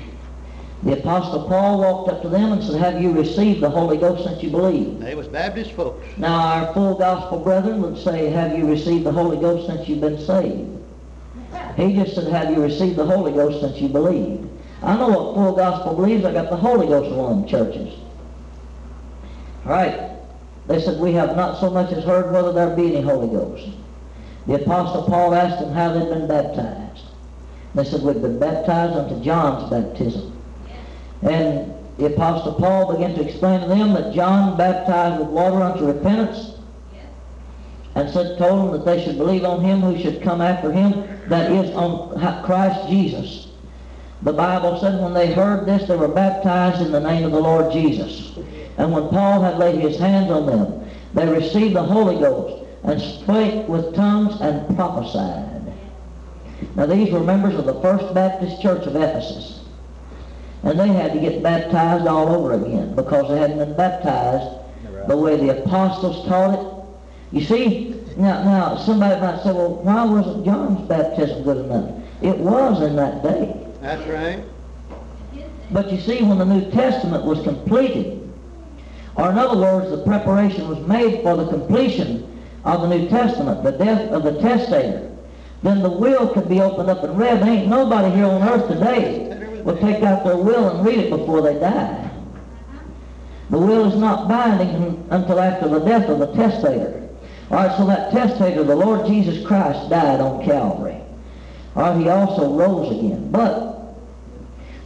The 0.82 0.98
Apostle 0.98 1.46
Paul 1.46 1.78
walked 1.80 2.10
up 2.10 2.22
to 2.22 2.30
them 2.30 2.52
and 2.52 2.64
said, 2.64 2.80
Have 2.80 3.02
you 3.02 3.12
received 3.12 3.60
the 3.60 3.68
Holy 3.68 3.98
Ghost 3.98 4.24
since 4.24 4.42
you 4.42 4.48
believe? 4.48 4.98
They 4.98 5.14
was 5.14 5.28
Baptist 5.28 5.72
folks. 5.72 6.06
Now 6.16 6.34
our 6.34 6.72
full 6.72 6.94
gospel 6.94 7.38
brethren 7.38 7.82
would 7.82 7.98
say, 7.98 8.30
Have 8.30 8.56
you 8.56 8.66
received 8.66 9.04
the 9.04 9.12
Holy 9.12 9.36
Ghost 9.36 9.66
since 9.66 9.86
you've 9.86 10.00
been 10.00 10.18
saved? 10.18 10.79
He 11.76 11.94
just 11.94 12.14
said, 12.14 12.28
Have 12.32 12.50
you 12.50 12.62
received 12.62 12.96
the 12.96 13.04
Holy 13.04 13.32
Ghost 13.32 13.60
since 13.60 13.80
you 13.80 13.88
believed? 13.88 14.48
I 14.82 14.96
know 14.96 15.08
what 15.08 15.34
full 15.34 15.56
gospel 15.56 15.94
believes. 15.94 16.24
I 16.24 16.32
got 16.32 16.50
the 16.50 16.56
Holy 16.56 16.86
Ghost 16.86 17.10
in 17.10 17.16
one 17.16 17.32
of 17.32 17.38
them 17.38 17.48
churches. 17.48 17.98
All 19.66 19.72
right. 19.72 20.10
They 20.66 20.80
said, 20.80 21.00
We 21.00 21.12
have 21.12 21.36
not 21.36 21.60
so 21.60 21.70
much 21.70 21.92
as 21.92 22.04
heard 22.04 22.32
whether 22.32 22.52
there 22.52 22.74
be 22.74 22.96
any 22.96 23.02
Holy 23.02 23.28
Ghost. 23.28 23.68
The 24.46 24.62
Apostle 24.62 25.04
Paul 25.04 25.34
asked 25.34 25.60
them 25.60 25.72
how 25.72 25.92
they'd 25.92 26.08
been 26.08 26.26
baptized. 26.26 27.04
They 27.74 27.84
said, 27.84 28.02
We've 28.02 28.20
been 28.20 28.38
baptized 28.38 28.94
unto 28.94 29.22
John's 29.22 29.70
baptism. 29.70 30.36
And 31.22 31.74
the 31.98 32.06
Apostle 32.06 32.54
Paul 32.54 32.92
began 32.92 33.14
to 33.14 33.26
explain 33.26 33.60
to 33.60 33.66
them 33.66 33.92
that 33.94 34.14
John 34.14 34.56
baptized 34.56 35.20
with 35.20 35.28
water 35.28 35.62
unto 35.62 35.86
repentance 35.86 36.59
and 37.94 38.08
said, 38.10 38.38
told 38.38 38.72
them 38.72 38.72
that 38.72 38.84
they 38.84 39.04
should 39.04 39.18
believe 39.18 39.44
on 39.44 39.64
him 39.64 39.80
who 39.80 39.98
should 40.00 40.22
come 40.22 40.40
after 40.40 40.70
him, 40.70 40.92
that 41.28 41.50
is, 41.50 41.74
on 41.74 42.44
Christ 42.44 42.88
Jesus. 42.88 43.48
The 44.22 44.32
Bible 44.32 44.78
said 44.78 45.00
when 45.00 45.14
they 45.14 45.32
heard 45.32 45.66
this, 45.66 45.88
they 45.88 45.96
were 45.96 46.08
baptized 46.08 46.82
in 46.82 46.92
the 46.92 47.00
name 47.00 47.24
of 47.24 47.32
the 47.32 47.40
Lord 47.40 47.72
Jesus. 47.72 48.36
And 48.78 48.92
when 48.92 49.08
Paul 49.08 49.42
had 49.42 49.58
laid 49.58 49.80
his 49.80 49.98
hands 49.98 50.30
on 50.30 50.46
them, 50.46 50.88
they 51.14 51.26
received 51.26 51.74
the 51.74 51.82
Holy 51.82 52.18
Ghost 52.20 52.64
and 52.84 53.00
spake 53.00 53.66
with 53.68 53.94
tongues 53.94 54.40
and 54.40 54.76
prophesied. 54.76 55.48
Now 56.76 56.86
these 56.86 57.10
were 57.10 57.20
members 57.20 57.54
of 57.54 57.66
the 57.66 57.80
First 57.80 58.14
Baptist 58.14 58.62
Church 58.62 58.86
of 58.86 58.94
Ephesus. 58.94 59.60
And 60.62 60.78
they 60.78 60.88
had 60.88 61.12
to 61.14 61.20
get 61.20 61.42
baptized 61.42 62.06
all 62.06 62.28
over 62.28 62.52
again 62.52 62.94
because 62.94 63.28
they 63.28 63.38
hadn't 63.38 63.58
been 63.58 63.76
baptized 63.76 64.58
the 65.08 65.16
way 65.16 65.36
the 65.36 65.62
apostles 65.62 66.26
taught 66.28 66.58
it. 66.58 66.69
You 67.32 67.44
see, 67.44 68.02
now, 68.16 68.42
now 68.42 68.76
somebody 68.76 69.20
might 69.20 69.42
say, 69.42 69.52
well, 69.52 69.74
why 69.76 70.04
wasn't 70.04 70.44
John's 70.44 70.88
baptism 70.88 71.44
good 71.44 71.64
enough? 71.64 71.90
It 72.22 72.36
was 72.36 72.82
in 72.82 72.96
that 72.96 73.22
day. 73.22 73.66
That's 73.80 74.06
right. 74.08 74.44
But 75.70 75.92
you 75.92 76.00
see, 76.00 76.22
when 76.22 76.38
the 76.38 76.44
New 76.44 76.70
Testament 76.72 77.24
was 77.24 77.42
completed, 77.42 78.16
or 79.16 79.30
in 79.30 79.38
other 79.38 79.60
words, 79.60 79.90
the 79.90 80.02
preparation 80.04 80.68
was 80.68 80.80
made 80.80 81.22
for 81.22 81.36
the 81.36 81.46
completion 81.48 82.42
of 82.64 82.82
the 82.82 82.88
New 82.88 83.08
Testament, 83.08 83.62
the 83.62 83.72
death 83.72 84.10
of 84.10 84.24
the 84.24 84.40
testator, 84.40 85.16
then 85.62 85.82
the 85.82 85.90
will 85.90 86.28
could 86.28 86.48
be 86.48 86.60
opened 86.60 86.90
up 86.90 87.04
and 87.04 87.16
read. 87.18 87.40
There 87.40 87.48
ain't 87.48 87.68
nobody 87.68 88.14
here 88.14 88.26
on 88.26 88.42
earth 88.42 88.66
today 88.68 89.30
will 89.62 89.76
take 89.76 90.02
out 90.02 90.24
their 90.24 90.36
will 90.36 90.68
and 90.68 90.86
read 90.86 90.98
it 90.98 91.10
before 91.10 91.42
they 91.42 91.58
die. 91.58 92.10
The 93.50 93.58
will 93.58 93.92
is 93.92 93.98
not 93.98 94.28
binding 94.28 95.06
until 95.10 95.40
after 95.40 95.68
the 95.68 95.80
death 95.80 96.08
of 96.08 96.18
the 96.18 96.32
testator. 96.32 97.08
All 97.50 97.56
right, 97.56 97.76
so 97.76 97.86
that 97.86 98.12
testator, 98.12 98.62
the 98.62 98.76
Lord 98.76 99.06
Jesus 99.06 99.44
Christ, 99.44 99.90
died 99.90 100.20
on 100.20 100.44
Calvary. 100.44 101.00
All 101.74 101.82
right, 101.82 102.00
he 102.00 102.08
also 102.08 102.52
rose 102.54 102.96
again. 102.96 103.30
But, 103.30 103.96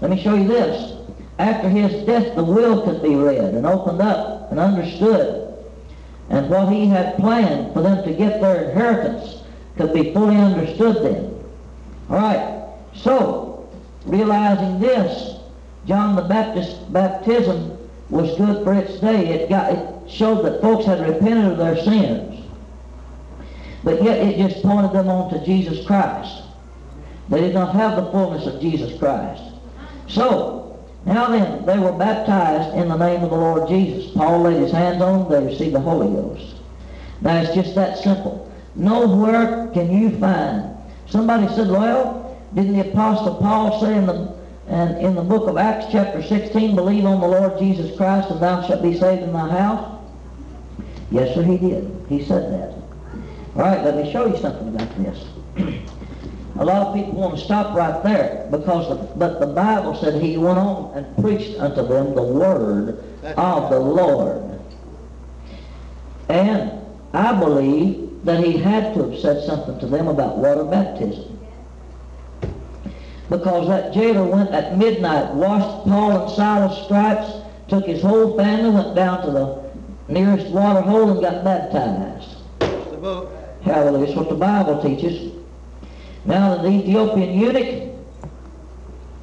let 0.01 0.11
me 0.11 0.23
show 0.23 0.35
you 0.35 0.49
this. 0.49 0.93
After 1.39 1.69
his 1.69 2.07
death, 2.07 2.35
the 2.37 2.45
will 2.45 2.83
could 2.83 3.03
be 3.03 3.17
read 3.17 3.55
and 3.55 3.67
opened 3.67 4.01
up 4.01 4.51
and 4.51 4.59
understood. 4.59 5.53
And 6.31 6.49
what 6.49 6.73
he 6.73 6.87
had 6.87 7.17
planned 7.17 7.75
for 7.75 7.83
them 7.83 8.03
to 8.05 8.15
get 8.15 8.41
their 8.41 8.71
inheritance 8.71 9.43
could 9.77 9.93
be 9.93 10.15
fully 10.15 10.37
understood 10.37 10.97
then. 11.03 11.45
All 12.09 12.17
right, 12.17 12.67
so 12.95 13.69
realizing 14.07 14.81
this, 14.81 15.37
John 15.87 16.17
the 16.17 16.23
Baptist 16.23 16.91
baptism 16.93 17.77
was 18.09 18.37
good 18.39 18.65
for 18.65 18.73
its 18.73 19.01
day. 19.01 19.29
It 19.29 19.51
got 19.51 19.73
it 19.73 20.11
showed 20.11 20.45
that 20.45 20.63
folks 20.63 20.87
had 20.87 21.01
repented 21.01 21.53
of 21.53 21.59
their 21.59 21.77
sins. 21.83 22.44
But 23.85 24.03
yet 24.03 24.19
it 24.19 24.39
just 24.39 24.65
pointed 24.65 24.93
them 24.93 25.09
on 25.09 25.31
to 25.33 25.45
Jesus 25.45 25.87
Christ. 25.87 26.43
They 27.29 27.41
did 27.41 27.55
not 27.55 27.75
have 27.75 27.97
the 27.97 28.11
fullness 28.11 28.47
of 28.47 28.61
Jesus 28.61 28.99
Christ. 28.99 29.43
So, 30.09 30.85
now 31.07 31.29
then, 31.29 31.67
they 31.67 31.79
were 31.79 31.93
baptized 31.93 32.75
in 32.77 32.89
the 32.89 32.97
name 32.97 33.23
of 33.23 33.31
the 33.31 33.37
Lord 33.37 33.69
Jesus. 33.69 34.11
Paul 34.13 34.43
laid 34.43 34.57
his 34.57 34.73
hands 34.73 35.03
on 35.03 35.29
them, 35.29 35.31
they 35.31 35.53
received 35.53 35.75
the 35.75 35.81
Holy 35.81 36.09
Ghost. 36.09 36.57
Now 37.21 37.41
it's 37.41 37.55
just 37.55 37.75
that 37.75 37.99
simple. 37.99 38.51
Nowhere 38.75 39.71
can 39.73 39.91
you 39.91 40.19
find. 40.19 40.77
Somebody 41.07 41.47
said, 41.55 41.69
well, 41.69 42.39
didn't 42.55 42.75
the 42.75 42.91
Apostle 42.91 43.37
Paul 43.37 43.81
say 43.81 43.97
in 43.97 44.07
the, 44.07 44.35
in 45.01 45.15
the 45.15 45.23
book 45.23 45.49
of 45.49 45.57
Acts 45.57 45.87
chapter 45.93 46.23
16, 46.23 46.75
believe 46.75 47.05
on 47.05 47.21
the 47.21 47.27
Lord 47.27 47.59
Jesus 47.59 47.97
Christ 47.97 48.31
and 48.31 48.41
thou 48.41 48.67
shalt 48.67 48.83
be 48.83 48.99
saved 48.99 49.23
in 49.23 49.33
thy 49.33 49.49
house? 49.49 50.01
Yes, 51.11 51.35
sir, 51.35 51.43
he 51.43 51.59
did. 51.59 52.07
He 52.09 52.25
said 52.25 52.53
that. 52.53 52.84
All 53.57 53.63
right, 53.63 53.85
let 53.85 53.97
me 53.97 54.11
show 54.11 54.27
you 54.27 54.37
something 54.39 54.69
about 54.69 54.97
this. 54.97 55.25
A 56.59 56.65
lot 56.65 56.87
of 56.87 56.95
people 56.95 57.13
want 57.13 57.37
to 57.39 57.45
stop 57.45 57.75
right 57.77 58.03
there 58.05 58.49
because, 58.51 58.89
the, 58.89 59.17
but 59.17 59.41
the 59.41 59.47
Bible 59.47 59.97
said 59.97 60.23
he 60.23 60.37
went 60.37 60.59
on 60.59 60.97
and 60.97 61.17
preached 61.23 61.59
unto 61.59 61.87
them 61.87 62.15
the 62.15 62.23
word 62.23 63.05
of 63.37 63.71
the 63.71 63.79
Lord. 63.79 64.61
And 66.29 66.81
I 67.13 67.39
believe 67.39 68.25
that 68.25 68.43
he 68.43 68.57
had 68.57 68.95
to 68.95 69.11
have 69.11 69.21
said 69.21 69.45
something 69.45 69.79
to 69.81 69.87
them 69.87 70.09
about 70.09 70.39
water 70.39 70.65
baptism 70.65 71.35
because 73.29 73.69
that 73.69 73.93
jailer 73.93 74.25
went 74.25 74.51
at 74.51 74.77
midnight, 74.77 75.35
washed 75.35 75.85
Paul 75.89 76.23
and 76.23 76.31
Silas' 76.33 76.85
stripes, 76.85 77.33
took 77.69 77.85
his 77.87 78.03
whole 78.03 78.37
family, 78.37 78.71
went 78.71 78.95
down 78.95 79.25
to 79.25 79.31
the 79.31 79.65
nearest 80.09 80.49
water 80.49 80.81
hole 80.81 81.11
and 81.11 81.21
got 81.21 81.43
baptized. 81.43 82.37
That's 82.61 82.91
the 82.91 82.97
book. 82.97 83.44
Hallelujah. 83.65 84.07
That's 84.07 84.17
what 84.17 84.29
the 84.29 84.35
Bible 84.35 84.83
teaches. 84.83 85.33
Now 86.25 86.63
the 86.63 86.69
Ethiopian 86.69 87.39
eunuch 87.39 87.95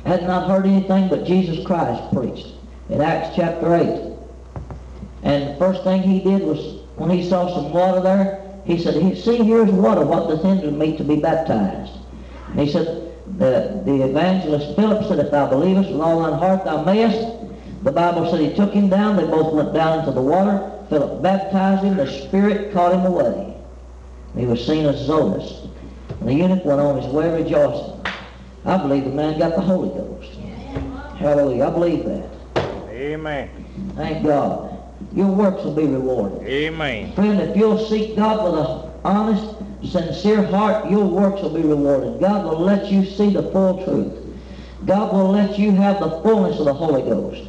had 0.06 0.24
not 0.24 0.50
heard 0.50 0.66
anything 0.66 1.10
but 1.10 1.26
Jesus 1.26 1.66
Christ 1.66 2.14
preached 2.14 2.48
in 2.90 3.02
Acts 3.02 3.36
chapter 3.36 3.76
8. 3.76 4.12
And 5.24 5.50
the 5.50 5.56
first 5.60 5.84
thing 5.84 6.02
he 6.02 6.20
did 6.20 6.42
was, 6.42 6.82
when 6.96 7.10
he 7.12 7.28
saw 7.28 7.54
some 7.54 7.72
water 7.72 8.02
there, 8.02 8.42
he 8.66 8.78
said, 8.78 8.96
see, 9.18 9.38
here's 9.38 9.70
water. 9.72 10.06
What 10.06 10.28
doth 10.28 10.44
hinder 10.44 10.72
me 10.72 10.98
to 10.98 11.04
be 11.04 11.18
baptized? 11.18 11.94
And 12.50 12.60
he 12.60 12.72
said, 12.72 13.12
the, 13.38 13.82
the 13.86 14.04
evangelist 14.04 14.76
Philip 14.76 15.08
said, 15.08 15.20
If 15.20 15.32
thou 15.32 15.48
believest 15.48 15.90
with 15.92 16.02
all 16.02 16.22
thine 16.22 16.38
heart, 16.38 16.66
thou 16.66 16.84
mayest. 16.84 17.40
The 17.84 17.92
Bible 17.92 18.30
said 18.30 18.40
he 18.40 18.54
took 18.56 18.74
him 18.74 18.90
down. 18.90 19.16
They 19.16 19.26
both 19.26 19.54
went 19.54 19.74
down 19.74 20.00
into 20.00 20.12
the 20.12 20.22
water. 20.22 20.72
Philip 20.90 21.22
baptized 21.22 21.84
him. 21.84 21.98
The 21.98 22.08
Spirit 22.28 22.74
caught 22.74 22.94
him 22.94 23.06
away. 23.06 23.58
He 24.36 24.46
was 24.46 24.66
seen 24.66 24.86
as 24.86 25.08
Zonas. 25.08 25.70
And 26.20 26.30
the 26.30 26.34
eunuch 26.34 26.64
went 26.64 26.80
on 26.80 27.02
his 27.02 27.12
way 27.12 27.30
rejoicing. 27.44 28.06
I 28.66 28.78
believe 28.78 29.06
the 29.06 29.12
man 29.12 29.40
got 29.40 29.56
the 29.56 29.62
Holy 29.62 29.90
Ghost. 29.90 30.32
Hallelujah. 31.18 31.66
I 31.66 31.70
believe 31.72 32.06
that. 32.06 32.30
Amen. 32.90 33.50
Thank 33.96 34.24
God. 34.24 34.78
Your 35.14 35.28
works 35.28 35.64
will 35.64 35.76
be 35.76 35.86
rewarded. 35.86 36.48
Amen. 36.48 37.14
Friend, 37.14 37.42
if 37.42 37.58
you'll 37.58 37.86
seek 37.88 38.16
God 38.16 38.44
with 38.44 38.66
an 38.66 38.92
honest 39.04 39.92
sincere 39.92 40.44
heart, 40.44 40.90
your 40.90 41.06
works 41.06 41.42
will 41.42 41.54
be 41.54 41.62
rewarded. 41.62 42.22
God 42.22 42.46
will 42.46 42.60
let 42.60 42.92
you 42.92 43.04
see 43.06 43.32
the 43.32 43.44
full 43.52 43.84
truth. 43.84 44.40
God 44.86 45.14
will 45.14 45.30
let 45.30 45.58
you 45.60 45.72
have 45.72 46.00
the 46.00 46.22
fullness 46.22 46.60
of 46.60 46.66
the 46.66 46.74
Holy 46.74 47.02
Ghost. 47.02 47.48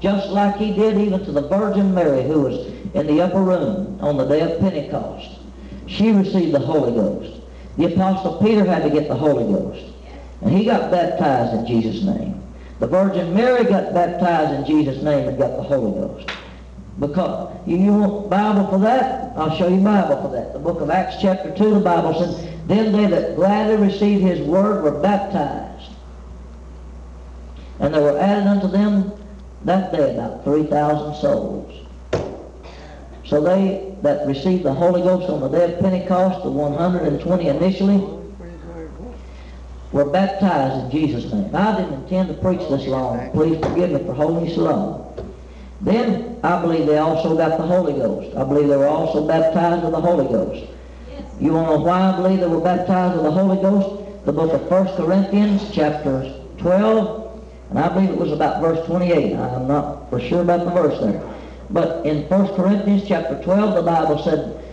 Just 0.00 0.28
like 0.28 0.56
he 0.56 0.72
did 0.74 0.98
even 0.98 1.24
to 1.24 1.32
the 1.32 1.48
Virgin 1.48 1.94
Mary 1.94 2.22
who 2.22 2.42
was 2.42 2.66
in 2.94 3.06
the 3.06 3.20
upper 3.20 3.42
room 3.42 3.98
on 4.00 4.16
the 4.16 4.24
day 4.24 4.40
of 4.40 4.58
Pentecost. 4.60 5.39
She 5.90 6.12
received 6.12 6.52
the 6.52 6.60
Holy 6.60 6.92
Ghost. 6.92 7.40
The 7.76 7.92
Apostle 7.92 8.38
Peter 8.38 8.64
had 8.64 8.84
to 8.84 8.90
get 8.90 9.08
the 9.08 9.16
Holy 9.16 9.44
Ghost. 9.52 9.84
And 10.40 10.50
he 10.50 10.64
got 10.64 10.90
baptized 10.90 11.54
in 11.54 11.66
Jesus' 11.66 12.02
name. 12.04 12.40
The 12.78 12.86
Virgin 12.86 13.34
Mary 13.34 13.64
got 13.64 13.92
baptized 13.92 14.52
in 14.52 14.64
Jesus' 14.64 15.02
name 15.02 15.28
and 15.28 15.36
got 15.36 15.56
the 15.56 15.62
Holy 15.62 15.92
Ghost. 15.92 16.30
Because 16.98 17.56
you, 17.66 17.76
you 17.76 17.92
want 17.92 18.30
Bible 18.30 18.68
for 18.68 18.78
that? 18.78 19.36
I'll 19.36 19.56
show 19.56 19.68
you 19.68 19.80
Bible 19.80 20.22
for 20.22 20.28
that. 20.28 20.52
The 20.52 20.58
book 20.58 20.80
of 20.80 20.90
Acts 20.90 21.16
chapter 21.20 21.54
2, 21.54 21.74
the 21.74 21.80
Bible 21.80 22.14
says, 22.14 22.48
Then 22.66 22.92
they 22.92 23.06
that 23.06 23.36
gladly 23.36 23.76
received 23.76 24.22
his 24.22 24.40
word 24.40 24.82
were 24.84 25.00
baptized. 25.00 25.90
And 27.80 27.92
there 27.92 28.02
were 28.02 28.18
added 28.18 28.46
unto 28.46 28.68
them 28.68 29.12
that 29.64 29.92
day 29.92 30.14
about 30.14 30.44
3,000 30.44 31.20
souls. 31.20 31.79
So 33.30 33.40
they 33.40 33.94
that 34.02 34.26
received 34.26 34.64
the 34.64 34.74
Holy 34.74 35.02
Ghost 35.02 35.30
on 35.30 35.40
the 35.40 35.48
day 35.48 35.72
of 35.72 35.78
Pentecost, 35.78 36.42
the 36.42 36.50
120 36.50 37.46
initially, 37.46 37.98
were 39.92 40.04
baptized 40.04 40.84
in 40.84 40.90
Jesus' 40.90 41.32
name. 41.32 41.54
I 41.54 41.76
didn't 41.76 41.94
intend 41.94 42.28
to 42.28 42.34
preach 42.34 42.58
this 42.68 42.88
long. 42.88 43.30
Please 43.30 43.56
forgive 43.64 43.92
me 43.92 44.04
for 44.04 44.14
holding 44.14 44.52
so 44.52 44.62
long. 44.62 45.34
Then 45.80 46.40
I 46.42 46.60
believe 46.60 46.86
they 46.86 46.98
also 46.98 47.36
got 47.36 47.56
the 47.56 47.66
Holy 47.66 47.92
Ghost. 47.92 48.36
I 48.36 48.42
believe 48.42 48.66
they 48.66 48.76
were 48.76 48.88
also 48.88 49.24
baptized 49.28 49.84
with 49.84 49.92
the 49.92 50.00
Holy 50.00 50.26
Ghost. 50.26 50.68
You 51.40 51.52
want 51.52 51.68
to 51.68 51.76
know 51.76 51.84
why 51.84 52.12
I 52.12 52.16
believe 52.16 52.40
they 52.40 52.48
were 52.48 52.60
baptized 52.60 53.14
with 53.14 53.24
the 53.24 53.30
Holy 53.30 53.62
Ghost? 53.62 54.26
The 54.26 54.32
book 54.32 54.52
of 54.52 54.68
1 54.68 54.96
Corinthians, 54.96 55.70
chapter 55.72 56.34
12, 56.58 57.42
and 57.70 57.78
I 57.78 57.88
believe 57.90 58.10
it 58.10 58.18
was 58.18 58.32
about 58.32 58.60
verse 58.60 58.84
28. 58.86 59.36
I'm 59.36 59.68
not 59.68 60.10
for 60.10 60.20
sure 60.20 60.42
about 60.42 60.64
the 60.64 60.70
verse 60.72 60.98
there. 61.00 61.39
But 61.70 62.04
in 62.04 62.28
1 62.28 62.54
Corinthians 62.56 63.04
chapter 63.06 63.40
12, 63.42 63.74
the 63.76 63.82
Bible 63.82 64.22
said, 64.22 64.64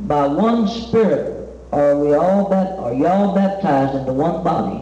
By 0.00 0.26
one 0.26 0.68
Spirit 0.68 1.48
are 1.72 1.98
we 1.98 2.14
all 2.14 2.52
are 2.52 2.94
y'all 2.94 3.34
baptized 3.34 3.94
into 3.94 4.12
one 4.12 4.42
body, 4.42 4.78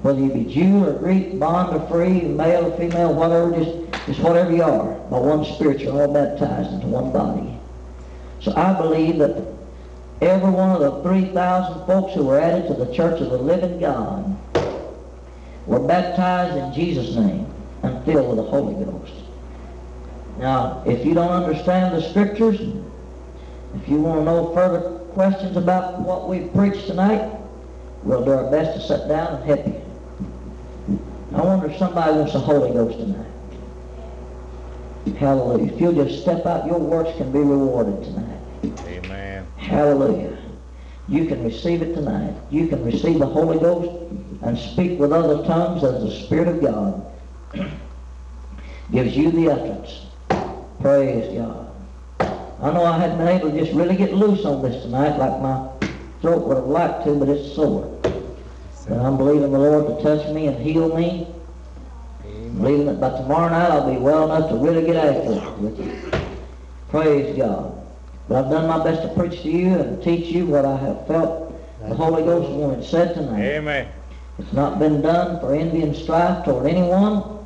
whether 0.00 0.18
you 0.18 0.30
be 0.30 0.44
Jew 0.44 0.86
or 0.86 0.94
Greek, 0.94 1.38
bond 1.38 1.76
or 1.76 1.86
free, 1.88 2.22
male 2.22 2.72
or 2.72 2.76
female, 2.78 3.12
whatever, 3.12 3.50
just, 3.52 4.06
just 4.06 4.20
whatever 4.20 4.50
you 4.50 4.62
are. 4.62 4.94
By 5.10 5.18
one 5.18 5.44
Spirit 5.44 5.80
you're 5.80 6.00
all 6.00 6.12
baptized 6.12 6.72
into 6.72 6.86
one 6.86 7.12
body. 7.12 7.58
So 8.40 8.54
I 8.56 8.72
believe 8.80 9.18
that 9.18 9.44
every 10.22 10.50
one 10.50 10.70
of 10.70 10.80
the 10.80 11.02
3,000 11.02 11.86
folks 11.86 12.14
who 12.14 12.24
were 12.24 12.40
added 12.40 12.68
to 12.68 12.74
the 12.74 12.94
Church 12.94 13.20
of 13.20 13.28
the 13.28 13.38
Living 13.38 13.78
God 13.78 14.38
were 15.66 15.80
baptized 15.80 16.56
in 16.56 16.72
Jesus' 16.72 17.14
name 17.14 17.46
and 17.82 18.02
filled 18.06 18.28
with 18.28 18.36
the 18.36 18.50
Holy 18.50 18.82
Ghost. 18.82 19.19
Now, 20.40 20.82
if 20.86 21.04
you 21.04 21.12
don't 21.12 21.30
understand 21.30 21.94
the 21.94 22.00
Scriptures, 22.00 22.58
if 23.74 23.86
you 23.86 24.00
want 24.00 24.20
to 24.20 24.24
know 24.24 24.54
further 24.54 24.98
questions 25.12 25.54
about 25.58 26.00
what 26.00 26.30
we've 26.30 26.50
preached 26.54 26.86
tonight, 26.86 27.38
we'll 28.02 28.24
do 28.24 28.30
our 28.30 28.50
best 28.50 28.80
to 28.80 28.86
sit 28.86 29.06
down 29.06 29.34
and 29.34 29.44
help 29.44 29.66
you. 29.66 29.82
I 31.34 31.42
wonder 31.42 31.66
if 31.66 31.76
somebody 31.76 32.16
wants 32.16 32.32
the 32.32 32.38
Holy 32.38 32.72
Ghost 32.72 32.98
tonight. 32.98 33.26
Hallelujah. 35.18 35.74
If 35.74 35.78
you'll 35.78 36.04
just 36.06 36.22
step 36.22 36.46
out, 36.46 36.66
your 36.66 36.78
works 36.78 37.14
can 37.18 37.30
be 37.30 37.38
rewarded 37.38 38.02
tonight. 38.02 38.40
Amen. 38.86 39.46
Hallelujah. 39.58 40.38
You 41.06 41.26
can 41.26 41.44
receive 41.44 41.82
it 41.82 41.94
tonight. 41.94 42.34
You 42.50 42.66
can 42.66 42.82
receive 42.82 43.18
the 43.18 43.26
Holy 43.26 43.58
Ghost 43.58 44.10
and 44.40 44.58
speak 44.58 44.98
with 44.98 45.12
other 45.12 45.44
tongues 45.44 45.84
as 45.84 46.02
the 46.02 46.10
Spirit 46.24 46.48
of 46.48 46.62
God 46.62 47.12
gives 48.90 49.14
you 49.14 49.30
the 49.32 49.50
utterance. 49.50 50.06
Praise 50.80 51.36
God. 51.36 51.70
I 52.62 52.70
know 52.72 52.84
I 52.84 52.98
hadn't 52.98 53.18
been 53.18 53.28
able 53.28 53.50
to 53.50 53.58
just 53.58 53.72
really 53.72 53.96
get 53.96 54.14
loose 54.14 54.44
on 54.44 54.62
this 54.62 54.82
tonight 54.82 55.16
like 55.16 55.40
my 55.40 55.68
throat 56.20 56.46
would 56.46 56.56
have 56.56 56.66
liked 56.66 57.04
to, 57.04 57.14
but 57.18 57.28
it's 57.28 57.54
sore. 57.54 57.98
But 58.88 58.98
I'm 58.98 59.16
believing 59.16 59.52
the 59.52 59.58
Lord 59.58 59.86
to 59.86 60.02
touch 60.02 60.28
me 60.34 60.46
and 60.46 60.56
heal 60.58 60.94
me. 60.96 61.26
I'm 62.24 62.58
believing 62.58 62.86
that 62.86 63.00
by 63.00 63.10
tomorrow 63.10 63.50
night 63.50 63.70
I'll 63.70 63.90
be 63.90 63.98
well 63.98 64.24
enough 64.24 64.50
to 64.50 64.56
really 64.56 64.86
get 64.86 64.96
after 64.96 65.32
it 65.32 65.58
with 65.58 65.78
you. 65.78 66.20
Praise 66.88 67.36
God. 67.36 67.76
But 68.28 68.44
I've 68.44 68.50
done 68.50 68.66
my 68.66 68.82
best 68.82 69.02
to 69.02 69.08
preach 69.14 69.42
to 69.42 69.50
you 69.50 69.74
and 69.74 70.02
teach 70.02 70.26
you 70.26 70.46
what 70.46 70.64
I 70.64 70.76
have 70.76 71.06
felt 71.06 71.50
the 71.88 71.94
Holy 71.94 72.22
Ghost 72.22 72.50
wanted 72.50 72.84
said 72.84 73.14
tonight. 73.14 73.40
Amen. 73.40 73.88
It's 74.38 74.52
not 74.52 74.78
been 74.78 75.00
done 75.00 75.40
for 75.40 75.54
envy 75.54 75.82
and 75.82 75.94
strife 75.94 76.44
toward 76.44 76.66
anyone, 76.66 77.39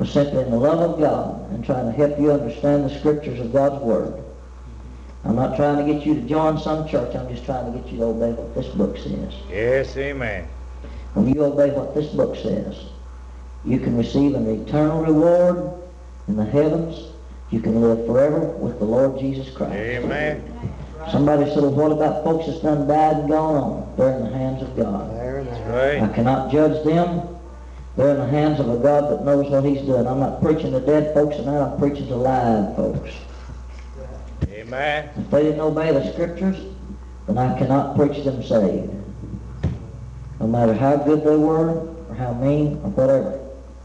but 0.00 0.08
simply 0.08 0.42
in 0.42 0.50
the 0.50 0.56
love 0.56 0.80
of 0.80 0.98
God 0.98 1.50
and 1.50 1.62
trying 1.62 1.84
to 1.84 1.92
help 1.92 2.18
you 2.18 2.32
understand 2.32 2.86
the 2.86 2.98
scriptures 2.98 3.38
of 3.38 3.52
God's 3.52 3.84
Word. 3.84 4.14
I'm 5.26 5.36
not 5.36 5.56
trying 5.56 5.86
to 5.86 5.92
get 5.92 6.06
you 6.06 6.14
to 6.14 6.22
join 6.22 6.58
some 6.58 6.88
church. 6.88 7.14
I'm 7.14 7.28
just 7.28 7.44
trying 7.44 7.70
to 7.70 7.78
get 7.78 7.86
you 7.92 7.98
to 7.98 8.04
obey 8.04 8.32
what 8.32 8.54
this 8.54 8.66
book 8.68 8.96
says. 8.96 9.34
Yes, 9.50 9.94
amen. 9.98 10.48
When 11.12 11.28
you 11.28 11.44
obey 11.44 11.68
what 11.72 11.94
this 11.94 12.06
book 12.14 12.34
says, 12.36 12.82
you 13.66 13.78
can 13.78 13.98
receive 13.98 14.34
an 14.34 14.48
eternal 14.48 15.04
reward 15.04 15.70
in 16.28 16.36
the 16.36 16.46
heavens. 16.46 17.12
You 17.50 17.60
can 17.60 17.82
live 17.82 18.06
forever 18.06 18.40
with 18.56 18.78
the 18.78 18.86
Lord 18.86 19.20
Jesus 19.20 19.54
Christ. 19.54 19.74
Amen. 19.74 20.42
Somebody 21.12 21.44
said, 21.50 21.58
well, 21.58 21.72
what 21.72 21.92
about 21.92 22.24
folks 22.24 22.46
that's 22.46 22.60
done 22.60 22.88
bad 22.88 23.18
and 23.18 23.28
gone 23.28 23.54
on? 23.54 23.96
They're 23.98 24.16
in 24.16 24.24
the 24.24 24.30
hands 24.30 24.62
of 24.62 24.74
God. 24.78 25.14
There, 25.14 25.44
That's 25.44 25.58
there. 25.68 26.02
I 26.04 26.08
cannot 26.14 26.50
judge 26.50 26.82
them. 26.86 27.36
They're 28.00 28.14
in 28.14 28.16
the 28.16 28.28
hands 28.28 28.58
of 28.60 28.70
a 28.70 28.78
God 28.78 29.10
that 29.10 29.26
knows 29.26 29.50
what 29.50 29.62
he's 29.62 29.82
doing. 29.82 30.06
I'm 30.06 30.20
not 30.20 30.40
preaching 30.40 30.72
to 30.72 30.80
dead 30.80 31.12
folks 31.12 31.36
tonight. 31.36 31.60
I'm 31.60 31.78
preaching 31.78 32.06
to 32.06 32.16
live 32.16 32.74
folks. 32.74 33.12
Amen. 34.48 35.10
If 35.18 35.30
they 35.30 35.42
didn't 35.42 35.60
obey 35.60 35.92
the 35.92 36.10
scriptures, 36.14 36.56
then 37.26 37.36
I 37.36 37.58
cannot 37.58 37.96
preach 37.96 38.24
them 38.24 38.42
saved. 38.42 38.90
No 40.40 40.46
matter 40.46 40.72
how 40.72 40.96
good 40.96 41.22
they 41.24 41.36
were, 41.36 41.90
or 42.08 42.14
how 42.14 42.32
mean, 42.32 42.80
or 42.84 42.88
whatever. 42.88 43.38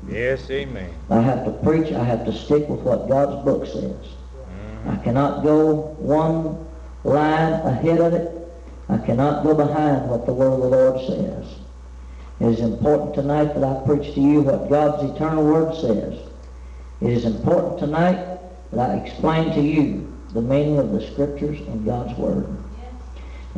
Yes, 0.08 0.49
amen. 0.49 0.93
I 1.10 1.19
have 1.19 1.43
to 1.43 1.51
preach. 1.51 1.91
I 1.91 2.06
have 2.06 2.23
to 2.23 2.32
stick 2.32 2.69
with 2.69 2.80
what 2.80 3.10
God's 3.10 3.43
book 3.43 3.65
says. 3.65 3.82
Mm-hmm. 3.84 4.91
I 4.91 4.95
cannot 5.04 5.43
go 5.43 5.93
one 5.99 6.65
line 7.04 7.51
ahead 7.67 7.99
of 7.99 8.13
it. 8.13 8.32
I 8.88 8.97
cannot 8.97 9.43
go 9.43 9.54
behind 9.54 10.10
what 10.10 10.25
the 10.25 10.32
Word 10.34 10.54
of 10.54 10.62
the 10.62 10.67
Lord 10.67 11.06
says. 11.06 11.64
It 12.39 12.48
is 12.48 12.60
important 12.60 13.15
tonight 13.15 13.54
that 13.54 13.63
I 13.63 13.86
preach 13.86 14.13
to 14.13 14.19
you 14.19 14.41
what 14.41 14.69
God's 14.69 15.10
eternal 15.10 15.45
Word 15.45 15.74
says. 15.76 16.19
It 17.00 17.10
is 17.10 17.24
important 17.24 17.80
tonight 17.80 18.39
that 18.71 18.89
I 18.89 18.95
explain 18.95 19.54
to 19.54 19.62
you 19.62 20.13
the 20.34 20.41
meaning 20.41 20.78
of 20.78 20.91
the 20.91 21.06
Scriptures 21.08 21.60
and 21.62 21.86
God's 21.86 22.17
Word. 22.17 22.45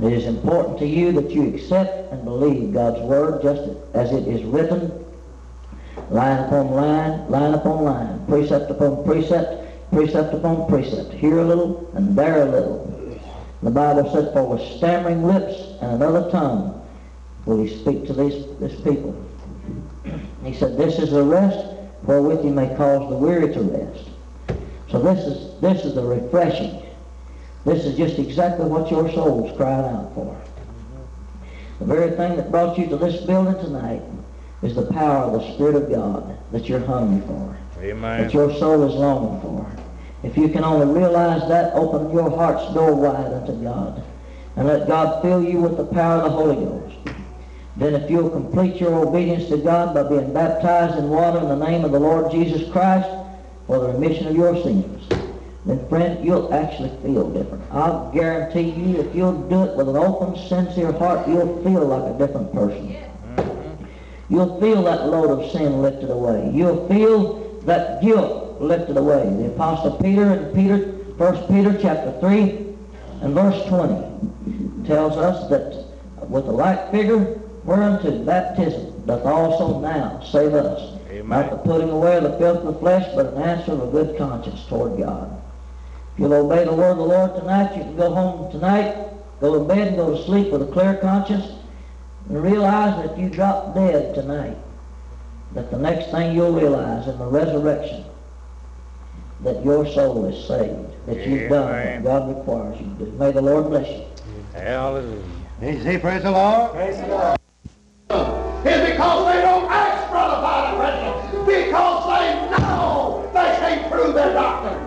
It 0.04 0.14
is 0.14 0.26
important 0.26 0.78
to 0.78 0.86
you 0.86 1.12
that 1.14 1.32
you 1.32 1.56
accept 1.56 2.12
and 2.12 2.24
believe 2.24 2.72
God's 2.72 3.02
Word 3.02 3.42
just 3.42 3.64
as 3.96 4.12
it 4.12 4.28
is 4.28 4.44
written, 4.44 5.06
line 6.12 6.44
upon 6.44 6.70
line, 6.70 7.28
line 7.32 7.56
upon 7.56 7.84
line, 7.84 8.26
precept 8.28 8.70
upon 8.70 9.04
precept, 9.04 9.92
precept 9.92 10.36
upon 10.36 10.68
precept, 10.68 11.14
here 11.14 11.40
a 11.40 11.46
little 11.46 11.90
and 11.96 12.16
there 12.16 12.44
a 12.44 12.52
little. 12.52 13.20
The 13.64 13.72
Bible 13.72 14.12
said, 14.14 14.34
for 14.34 14.46
with 14.46 14.62
stammering 14.78 15.24
lips 15.24 15.56
and 15.82 15.94
another 15.94 16.30
tongue 16.30 16.87
will 17.48 17.64
he 17.64 17.76
speak 17.80 18.06
to 18.06 18.14
these, 18.14 18.46
this 18.60 18.76
people. 18.82 19.16
He 20.44 20.54
said, 20.54 20.78
this 20.78 21.00
is 21.00 21.12
the 21.12 21.24
rest 21.24 21.66
wherewith 22.04 22.44
he 22.44 22.50
may 22.50 22.68
cause 22.76 23.10
the 23.10 23.16
weary 23.16 23.54
to 23.54 23.62
rest. 23.62 24.10
So 24.90 25.02
this 25.02 25.20
is, 25.26 25.60
this 25.62 25.86
is 25.86 25.96
the 25.96 26.04
refreshing. 26.04 26.84
This 27.66 27.86
is 27.86 27.98
just 27.98 28.20
exactly 28.20 28.66
what 28.66 28.92
your 28.92 29.12
soul's 29.12 29.56
crying 29.58 29.86
out 29.86 30.14
for. 30.14 30.40
The 31.80 31.86
very 31.86 32.12
thing 32.12 32.36
that 32.38 32.52
brought 32.52 32.78
you 32.78 32.88
to 32.88 32.98
this 32.98 33.26
building 33.26 33.56
tonight 33.56 34.02
is 34.62 34.76
the 34.76 34.86
power 34.86 35.26
of 35.26 35.34
the 35.42 35.54
Spirit 35.54 35.76
of 35.76 35.90
God 35.90 36.38
that 36.52 36.68
you're 36.68 36.86
hungry 36.86 37.26
for 37.28 37.58
Amen. 37.80 38.24
that 38.24 38.34
your 38.34 38.54
soul 38.56 38.84
is 38.84 38.94
longing 38.94 39.42
for. 39.42 39.70
If 40.24 40.38
you 40.38 40.50
can 40.50 40.64
only 40.64 41.00
realize 41.00 41.48
that, 41.48 41.74
open 41.74 42.12
your 42.12 42.30
heart's 42.30 42.74
door 42.74 42.96
wide 42.96 43.32
unto 43.34 43.54
God 43.64 44.04
and 44.56 44.68
let 44.68 44.88
God 44.88 45.22
fill 45.22 45.44
you 45.44 45.60
with 45.60 45.78
the 45.78 45.86
power 45.86 46.22
of 46.22 46.24
the 46.24 46.30
Holy 46.30 46.56
Ghost. 46.56 46.87
Then 47.78 47.94
if 47.94 48.10
you'll 48.10 48.32
complete 48.32 48.82
your 48.82 49.08
obedience 49.08 49.50
to 49.50 49.58
God 49.58 49.94
by 49.94 50.02
being 50.04 50.34
baptized 50.34 50.98
in 50.98 51.10
water 51.10 51.38
in 51.38 51.48
the 51.48 51.56
name 51.56 51.86
of 51.86 51.92
the 51.92 52.00
Lord 52.00 52.32
Jesus 52.32 52.70
Christ 52.72 53.08
for 53.68 53.80
the 53.80 53.90
remission 53.90 54.28
of 54.28 54.36
your 54.36 54.56
sins, 54.64 55.08
then 55.64 55.88
friend, 55.88 56.26
you'll 56.26 56.52
actually 56.54 56.90
feel 57.04 57.30
different. 57.30 57.64
I'll 57.72 58.12
guarantee 58.12 58.72
you 58.72 59.02
if 59.02 59.14
you'll 59.16 59.48
do 59.48 59.64
it 59.64 59.76
with 59.76 59.90
an 59.90 59.96
open, 59.96 60.36
sincere 60.48 60.92
heart, 60.94 61.28
you'll 61.28 61.62
feel 61.64 61.86
like 61.86 62.16
a 62.16 62.18
different 62.18 62.52
person. 62.52 62.96
Mm-hmm. 63.36 63.86
You'll 64.34 64.60
feel 64.60 64.82
that 64.84 65.06
load 65.06 65.40
of 65.40 65.52
sin 65.52 65.82
lifted 65.84 66.10
away. 66.10 66.50
You'll 66.52 66.88
feel 66.88 67.60
that 67.66 68.02
guilt 68.02 68.60
lifted 68.60 68.98
away. 68.98 69.30
The 69.38 69.48
Apostle 69.48 69.92
Peter 69.98 70.34
in 70.34 70.56
Peter, 70.56 70.78
1 71.18 71.48
Peter 71.48 71.78
chapter 71.80 72.18
3 72.22 72.76
and 73.22 73.36
verse 73.36 73.68
20 73.68 74.88
tells 74.88 75.16
us 75.18 75.48
that 75.50 75.86
with 76.30 76.46
the 76.46 76.52
like 76.52 76.92
figure 76.92 77.40
whereunto 77.68 78.24
baptism 78.24 79.04
doth 79.06 79.26
also 79.26 79.80
now 79.82 80.22
save 80.22 80.54
us. 80.54 80.98
Not 81.26 81.52
the 81.52 81.58
putting 81.58 81.90
away 81.90 82.16
of 82.18 82.24
the 82.24 82.38
filth 82.38 82.60
of 82.60 82.74
the 82.74 82.80
flesh, 82.80 83.06
but 83.14 83.34
an 83.34 83.44
answer 83.44 83.74
of 83.74 83.84
a 83.84 83.92
good 83.92 84.18
conscience 84.18 84.66
toward 84.68 84.98
God. 84.98 85.42
If 86.14 86.22
you'll 86.22 86.34
obey 86.34 86.64
the 86.64 86.74
word 86.74 86.92
of 86.92 86.98
the 86.98 87.04
Lord 87.04 87.36
tonight, 87.36 87.76
you 87.76 87.84
can 87.84 87.98
go 87.98 88.14
home 88.14 88.52
tonight, 88.52 88.96
go 89.42 89.60
to 89.60 89.66
bed 89.66 89.90
and 89.90 89.98
go 89.98 90.16
to 90.16 90.24
sleep 90.24 90.52
with 90.52 90.62
a 90.62 90.72
clear 90.72 90.96
conscience, 90.96 91.46
and 92.30 92.42
realize 92.42 92.96
that 92.96 93.12
if 93.12 93.20
you 93.20 93.30
drop 93.30 93.76
dead 93.76 94.16
tonight, 94.16 94.58
that 95.54 95.70
the 95.70 95.78
next 95.78 96.12
thing 96.12 96.36
you'll 96.36 96.54
realize 96.54 97.08
in 97.08 97.18
the 97.18 97.26
resurrection, 97.26 98.06
that 99.42 99.64
your 99.64 99.86
soul 99.88 100.26
is 100.26 100.48
saved, 100.48 101.06
that 101.06 101.28
you've 101.28 101.50
done 101.50 101.70
Amen. 101.70 102.04
what 102.04 102.20
God 102.20 102.38
requires 102.38 102.80
you 102.80 102.86
to 102.86 103.12
do. 103.12 103.18
May 103.18 103.32
the 103.32 103.42
Lord 103.42 103.68
bless 103.68 103.90
you. 103.90 104.06
Hallelujah. 104.54 105.22
praise 106.00 106.24
the 106.24 106.32
Lord. 106.32 106.72
praise 106.72 106.98
the 106.98 107.08
Lord? 107.08 107.37
is 108.10 108.90
because 108.90 109.34
they 109.34 109.42
don't 109.42 109.70
ask 109.70 110.10
Brother 110.10 110.42
Biden 110.42 110.80
Redmond 110.80 111.46
because 111.46 112.06
they 112.08 112.58
know 112.58 113.30
they 113.34 113.58
can't 113.60 113.92
prove 113.92 114.14
their 114.14 114.34
doctrine. 114.34 114.78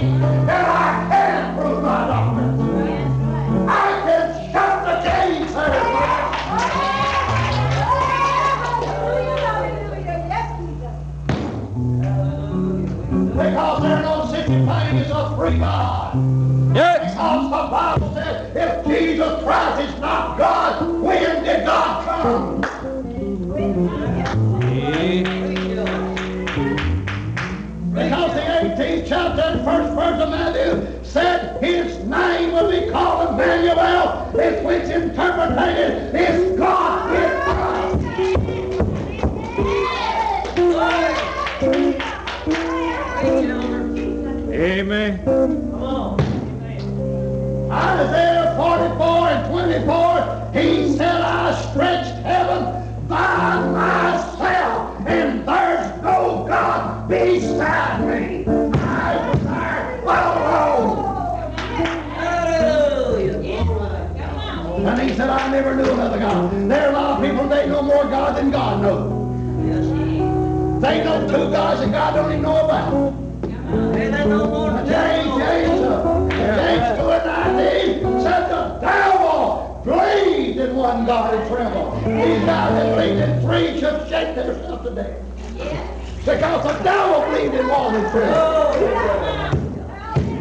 And 0.00 0.50
I 0.50 1.06
can 1.10 1.58
prove 1.58 1.82
my 1.82 2.06
doctrine. 2.06 3.68
I 3.68 4.00
can 4.06 4.52
shut 4.52 4.84
the 4.86 4.94
gates 5.04 5.52
there. 5.52 5.90
Because 13.36 13.82
there's 13.82 14.04
no 14.04 14.26
such 14.30 14.46
thing 14.46 14.68
as 14.68 15.10
a 15.10 15.36
free 15.36 15.58
God. 15.58 16.14
Yes. 16.74 17.12
Because 17.12 17.44
the 17.44 17.70
Bible 17.70 18.14
says 18.14 18.56
if 18.56 18.86
Jesus 18.86 19.42
Christ 19.42 19.80
is 19.82 20.00
not 20.00 20.38
God, 20.38 21.02
when 21.02 21.44
did 21.44 21.66
God 21.66 22.04
come? 22.04 22.09
Because 22.20 22.60
the 28.34 28.42
18th 28.42 29.08
chapter 29.08 29.40
and 29.40 29.64
first 29.64 29.94
verse 29.94 30.20
of 30.20 30.28
Matthew 30.28 31.02
said 31.02 31.62
his 31.64 32.04
name 32.04 32.52
will 32.52 32.70
be 32.70 32.90
called 32.90 33.30
Emmanuel, 33.30 34.30
is 34.38 34.62
which 34.66 34.94
interpreted 34.94 36.14
is 36.14 36.58
God 36.58 37.14
is 37.14 37.42
Christ. 37.44 38.04
Amen. 44.52 45.20
Isaiah 47.70 48.29
said, 65.30 65.40
I 65.40 65.50
never 65.50 65.76
knew 65.76 65.90
another 65.90 66.18
God. 66.18 66.70
There 66.70 66.86
are 66.86 66.90
a 66.90 66.92
lot 66.92 67.10
of 67.22 67.28
people, 67.28 67.48
they 67.48 67.68
know 67.68 67.82
more 67.82 68.04
God 68.04 68.36
than 68.36 68.50
God 68.50 68.82
knows. 68.82 69.20
They 70.82 71.04
know 71.04 71.20
two 71.28 71.50
gods 71.50 71.80
that 71.80 71.92
God 71.92 72.14
don't 72.14 72.30
even 72.30 72.42
know 72.42 72.64
about. 72.64 73.14
James, 74.86 75.28
James, 75.38 75.80
uh, 75.82 76.28
James 76.30 76.98
2 76.98 77.10
and 77.10 78.02
19 78.02 78.22
said 78.22 78.48
the 78.48 78.78
devil 78.80 79.82
believed 79.84 80.58
in 80.58 80.74
one 80.74 81.06
God 81.06 81.34
and 81.34 81.48
trembled. 81.48 81.98
These 82.04 82.44
guys 82.44 82.72
that 82.72 82.96
believed 82.96 83.20
in 83.20 83.40
three 83.42 83.78
should 83.78 84.08
shake 84.08 84.34
themselves 84.34 84.88
to 84.88 84.94
death. 84.94 85.16
Because 86.24 86.62
the 86.64 86.82
devil 86.82 87.30
believed 87.30 87.54
in 87.54 87.68
one 87.68 87.94
and 87.94 88.10
trembled. 88.10 89.20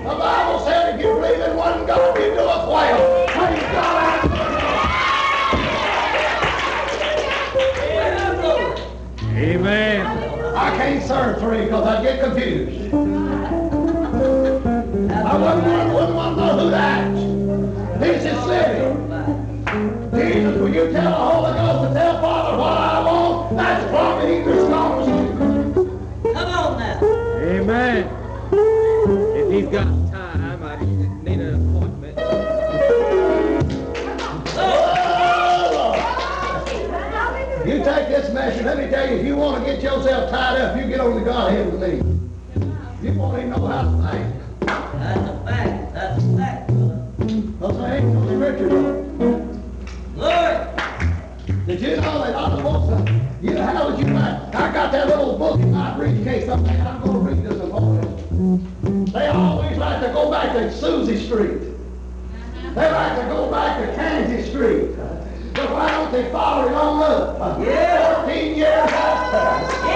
The 0.03 0.15
Bible 0.15 0.65
said 0.65 0.95
if 0.95 1.01
you 1.05 1.13
believe 1.13 1.41
in 1.41 1.55
one 1.55 1.85
God, 1.85 2.17
you 2.17 2.23
do 2.23 2.31
it 2.31 2.67
well. 2.67 3.27
Praise 3.27 3.61
God. 3.73 4.08
Amen. 9.39 10.05
I 10.53 10.75
can't 10.75 11.01
serve 11.01 11.39
three 11.39 11.63
because 11.63 11.87
I 11.87 12.03
get 12.03 12.21
confused. 12.21 12.93
I 12.93 12.97
wouldn't 15.37 15.65
want, 15.65 15.93
wouldn't 15.93 16.13
want 16.13 16.35
to 16.35 16.45
know 16.45 16.59
who 16.59 16.69
that. 16.71 17.09
This 18.01 18.25
is 18.25 18.37
silly. 18.43 18.97
Jesus, 20.11 20.57
will 20.59 20.67
you 20.67 20.91
tell 20.91 21.09
the 21.09 21.15
Holy 21.15 21.48
message, 39.09 39.17
let 39.17 39.17
me 39.17 39.17
tell 39.17 39.17
you, 39.17 39.19
if 39.19 39.25
you 39.25 39.35
want 39.35 39.65
to 39.65 39.71
get 39.71 39.83
yourself 39.83 40.29
tied 40.29 40.61
up, 40.61 40.77
you 40.77 40.87
get 40.87 40.99
on 40.99 41.15
the 41.15 41.21
Godhead 41.21 41.71
with 41.71 41.81
me. 41.81 41.97
You 43.01 43.13
won't 43.17 43.37
even 43.37 43.49
know 43.51 43.65
how 43.65 43.81
to 43.83 44.11
think. 44.11 44.35
That's 44.61 45.29
a 45.29 45.43
fact. 45.45 45.93
That's 45.93 46.23
a 46.23 46.37
fact, 46.37 46.67
Because 46.67 47.77
I 47.77 47.97
ain't 47.97 48.05
no 48.05 48.25
scripture. 48.25 49.05
Did 51.65 51.81
you 51.81 51.95
know 51.97 52.23
that 52.23 52.63
books, 52.63 52.89
uh, 52.89 53.19
you 53.41 53.53
know, 53.53 53.63
how 53.63 53.89
would 53.89 53.99
you 53.99 54.11
like, 54.11 54.55
I 54.55 54.73
got 54.73 54.91
that 54.91 55.07
little 55.07 55.37
book 55.37 55.59
in 55.59 55.71
my 55.71 55.95
briefcase 55.95 56.49
up 56.49 56.63
there, 56.63 56.81
I'm 56.81 56.99
gonna 57.01 57.19
read 57.19 57.43
this 57.43 57.61
in 57.61 57.69
morning. 57.69 59.05
They 59.13 59.27
always 59.27 59.77
like 59.77 60.01
to 60.01 60.11
go 60.11 60.31
back 60.31 60.53
to 60.53 60.59
Azusa 60.61 61.23
Street. 61.23 61.61
They 62.73 62.91
like 62.91 63.19
to 63.19 63.25
go 63.27 63.51
back 63.51 63.79
to 63.85 63.95
Kansas 63.95 64.49
Street. 64.49 64.88
Don't 65.87 66.11
they 66.11 66.29
follow 66.31 66.67
it 66.67 66.73
on 66.73 67.03
up? 67.03 67.37
Fourteen 67.57 68.57
years 68.57 69.88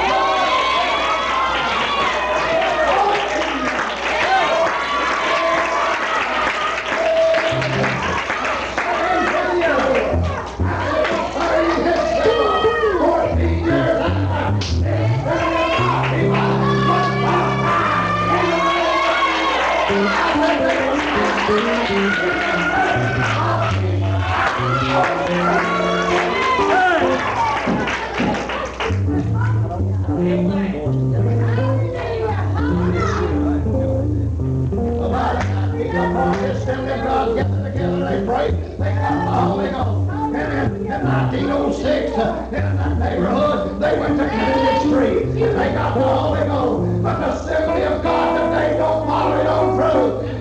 come 35.93 36.17
on, 36.17 36.41
this 36.41 36.63
Assembly 36.63 36.87
God 37.03 37.35
gathered 37.35 37.71
together, 37.71 37.99
they 37.99 38.25
prayed, 38.25 38.53
they 38.79 38.95
got 38.95 39.25
the 39.25 39.31
Holy 39.31 39.69
Ghost. 39.69 40.09
And 40.35 40.75
in, 40.75 40.91
in 40.91 41.03
1906, 41.05 42.17
uh, 42.17 42.49
in 42.51 42.77
that 42.77 42.97
neighborhood, 42.97 43.79
they 43.79 43.99
went 43.99 44.17
to 44.17 44.27
Kennedy 44.27 44.89
Street, 44.89 45.43
and 45.43 45.59
they 45.59 45.71
got 45.73 45.93
the 45.93 46.01
Holy 46.01 46.45
Ghost. 46.47 47.03
But 47.03 47.19
the 47.19 47.33
Assembly 47.33 47.83
of 47.83 48.01
God 48.01 48.49
today 48.49 48.77
don't 48.77 49.05
follow 49.05 49.39
it 49.39 49.45
on 49.45 49.77
truth. 49.77 50.32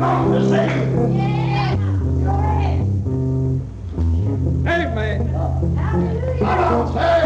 Strong 0.00 0.32
to 0.32 0.40
see. 0.48 0.68
Amen. 4.66 5.18
I 6.42 6.70
don't 6.70 6.88
say 6.94 7.20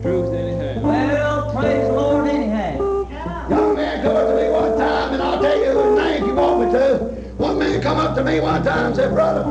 Truth 0.00 0.32
anyhow. 0.32 0.80
Well, 0.80 1.52
praise 1.52 1.86
the 1.86 1.92
Lord 1.92 2.28
anyhow. 2.28 3.08
Young 3.50 3.76
man 3.76 4.02
come 4.02 4.16
up 4.16 4.26
to 4.26 4.34
me 4.36 4.50
one 4.50 4.78
time, 4.78 5.12
and 5.12 5.22
I'll 5.22 5.42
tell 5.42 5.58
you 5.58 5.70
whose 5.72 5.98
name 5.98 6.24
you 6.24 6.34
want 6.34 6.66
me 6.66 6.72
to. 6.72 6.96
One 7.36 7.58
man 7.58 7.82
come 7.82 7.98
up 7.98 8.16
to 8.16 8.24
me 8.24 8.40
one 8.40 8.64
time 8.64 8.94
said, 8.94 9.12
Brother 9.12 9.44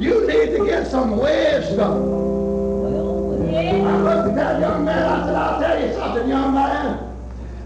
you 0.00 0.26
need 0.26 0.56
to 0.56 0.66
get 0.66 0.88
some 0.88 1.16
wisdom. 1.18 2.20
I 3.54 4.02
looked 4.02 4.30
at 4.30 4.34
that 4.34 4.60
young 4.60 4.84
man, 4.84 5.04
I 5.04 5.26
said, 5.26 5.34
I'll 5.36 5.60
tell 5.60 5.86
you 5.86 5.94
something, 5.94 6.28
young 6.28 6.52
man. 6.52 7.01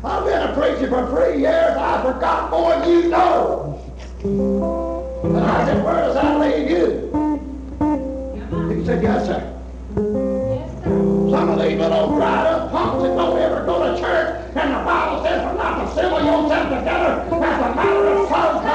I've 0.07 0.25
been 0.25 0.41
a 0.41 0.55
preacher 0.55 0.89
for 0.89 1.05
three 1.09 1.41
years, 1.41 1.77
I 1.77 2.01
forgot 2.01 2.49
more 2.49 2.79
than 2.79 2.89
you 2.89 3.09
know. 3.09 3.83
And 4.23 5.37
I 5.37 5.67
said, 5.67 5.85
where 5.85 5.97
does 5.97 6.15
that 6.15 6.39
leave 6.41 6.71
you? 6.71 7.11
He 8.73 8.87
said, 8.87 9.03
yes, 9.03 9.27
sir. 9.27 9.53
Some 9.97 11.49
of 11.51 11.59
these 11.59 11.77
little 11.77 12.15
dried 12.15 12.47
up 12.47 12.71
punks 12.71 13.03
that 13.03 13.17
don't 13.17 13.37
ever 13.37 13.67
go 13.67 13.83
to 13.83 14.01
church, 14.01 14.47
and 14.55 14.75
the 14.75 14.85
Bible 14.85 15.25
says 15.25 15.43
for 15.43 15.55
not 15.57 15.79
to 15.79 15.91
assemble 15.91 16.21
yourself 16.21 16.69
together 16.69 17.45
as 17.45 17.73
a 17.73 17.75
matter 17.75 18.07
of 18.07 18.29
sometime. 18.29 18.66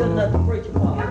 good 0.00 0.12
enough 0.12 0.32
to 0.32 0.38
preach 0.46 0.66
upon. 0.66 1.10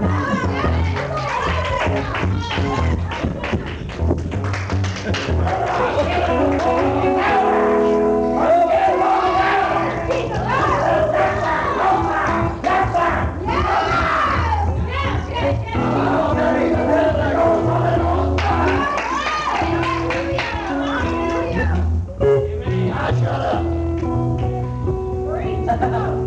Shut 25.70 25.84
up. 25.84 26.19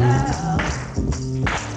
Put 0.00 1.69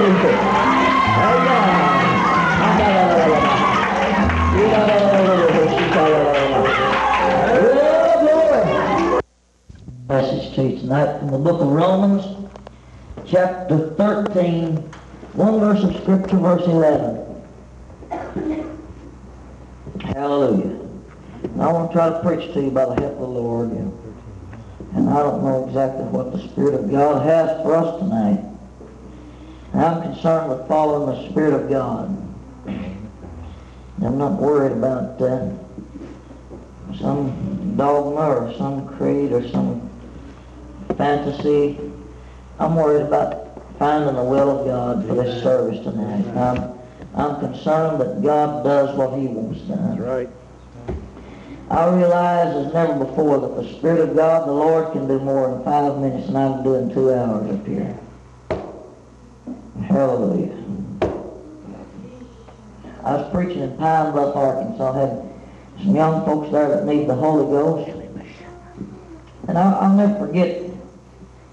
Oh, 0.00 0.04
glory. 0.04 0.38
Message 10.08 10.54
to 10.54 10.62
you 10.62 10.78
tonight 10.78 11.18
from 11.18 11.30
the 11.32 11.38
book 11.38 11.60
of 11.60 11.66
Romans, 11.66 12.24
chapter 13.26 13.90
13, 13.96 14.76
one 15.32 15.58
verse 15.58 15.82
of 15.82 16.00
Scripture, 16.00 16.36
verse 16.36 16.62
11. 16.62 17.42
Hallelujah. 20.14 20.78
And 21.42 21.60
I 21.60 21.72
want 21.72 21.90
to 21.90 21.96
try 21.96 22.08
to 22.10 22.20
preach 22.22 22.52
to 22.54 22.62
you 22.62 22.70
by 22.70 22.84
the 22.84 22.94
help 23.00 23.14
of 23.14 23.18
the 23.18 23.26
Lord. 23.26 23.70
And 23.70 25.10
I 25.10 25.24
don't 25.24 25.42
know 25.42 25.66
exactly 25.66 26.04
what 26.04 26.30
the 26.30 26.38
Spirit 26.38 26.74
of 26.74 26.88
God 26.88 27.26
has 27.26 27.60
for 27.62 27.74
us 27.74 27.98
tonight. 28.00 28.44
I'm 29.74 30.02
concerned 30.02 30.50
with 30.50 30.66
following 30.66 31.06
the 31.14 31.30
Spirit 31.30 31.54
of 31.54 31.68
God. 31.68 32.08
I'm 34.00 34.18
not 34.18 34.40
worried 34.40 34.72
about 34.72 35.20
uh, 35.20 35.50
some 36.98 37.74
dogma 37.76 38.28
or 38.28 38.54
some 38.56 38.88
creed 38.96 39.32
or 39.32 39.46
some 39.48 39.88
fantasy. 40.96 41.78
I'm 42.58 42.74
worried 42.76 43.02
about 43.02 43.78
finding 43.78 44.14
the 44.16 44.24
will 44.24 44.60
of 44.60 44.66
God 44.66 45.06
for 45.06 45.14
this 45.14 45.42
service 45.42 45.82
tonight. 45.84 46.26
I'm, 46.36 46.78
I'm 47.14 47.40
concerned 47.40 48.00
that 48.00 48.22
God 48.22 48.64
does 48.64 48.96
what 48.96 49.18
He 49.18 49.26
wants 49.26 49.60
done. 49.62 49.98
right. 49.98 50.28
I 51.70 51.94
realize 51.94 52.66
as 52.66 52.72
never 52.72 53.04
before 53.04 53.40
that 53.40 53.62
the 53.62 53.76
Spirit 53.76 54.08
of 54.08 54.16
God, 54.16 54.48
the 54.48 54.52
Lord, 54.52 54.92
can 54.92 55.06
do 55.06 55.18
more 55.18 55.54
in 55.54 55.64
five 55.64 55.98
minutes 55.98 56.26
than 56.28 56.36
I 56.36 56.48
can 56.54 56.64
do 56.64 56.74
in 56.76 56.94
two 56.94 57.12
hours 57.12 57.50
up 57.54 57.66
here. 57.66 57.98
Hallelujah. 59.88 60.54
I 63.02 63.14
was 63.14 63.32
preaching 63.32 63.62
in 63.62 63.74
Pine 63.78 64.12
Bluff, 64.12 64.36
Arkansas. 64.36 64.92
I 64.92 64.98
had 65.00 65.30
some 65.78 65.96
young 65.96 66.26
folks 66.26 66.52
there 66.52 66.68
that 66.68 66.84
need 66.84 67.08
the 67.08 67.14
Holy 67.14 67.46
Ghost. 67.46 67.90
And 69.48 69.56
I, 69.56 69.72
I'll 69.72 69.96
never 69.96 70.26
forget, 70.26 70.62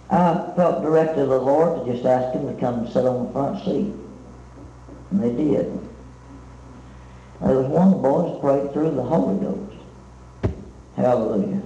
I 0.10 0.52
felt 0.58 0.82
directed 0.82 1.20
of 1.20 1.30
the 1.30 1.40
Lord 1.40 1.86
to 1.86 1.94
just 1.94 2.06
ask 2.06 2.34
them 2.34 2.54
to 2.54 2.60
come 2.60 2.80
and 2.80 2.90
sit 2.90 3.06
on 3.06 3.28
the 3.28 3.32
front 3.32 3.64
seat. 3.64 3.94
And 5.12 5.24
they 5.24 5.32
did. 5.32 5.72
There 7.40 7.56
was 7.56 7.68
one 7.68 7.88
of 7.88 7.94
the 7.94 8.00
boys 8.00 8.42
prayed 8.42 8.74
through 8.74 8.92
the 8.92 9.04
Holy 9.04 9.40
Ghost. 9.40 9.78
Hallelujah. 10.98 11.62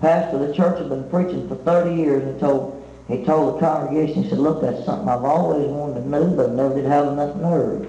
Pastor 0.00 0.36
of 0.36 0.46
the 0.46 0.54
church 0.54 0.78
had 0.78 0.88
been 0.88 1.10
preaching 1.10 1.48
for 1.48 1.56
30 1.56 1.96
years. 1.96 2.22
and 2.22 2.38
told 2.38 2.81
he 3.12 3.24
told 3.24 3.56
the 3.56 3.60
congregation, 3.60 4.22
he 4.22 4.30
said, 4.30 4.38
look, 4.38 4.62
that's 4.62 4.84
something 4.84 5.08
I've 5.08 5.24
always 5.24 5.66
wanted 5.68 6.02
to 6.02 6.08
know, 6.08 6.34
but 6.34 6.50
I 6.50 6.52
never 6.54 6.74
did 6.74 6.86
have 6.86 7.08
enough 7.08 7.36
nerve. 7.36 7.88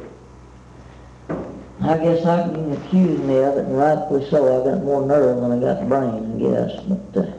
I 1.81 1.97
guess 1.97 2.25
I 2.25 2.43
can 2.43 2.71
accuse 2.73 3.19
me 3.19 3.37
of 3.39 3.57
it, 3.57 3.65
and 3.65 3.77
rightfully 3.77 4.29
so. 4.29 4.61
I 4.61 4.71
got 4.71 4.83
more 4.83 5.05
nerve 5.05 5.41
than 5.41 5.51
I 5.51 5.59
got 5.59 5.87
brain, 5.89 6.35
I 6.35 6.39
guess. 6.39 6.81
But 6.83 7.25
uh, 7.25 7.31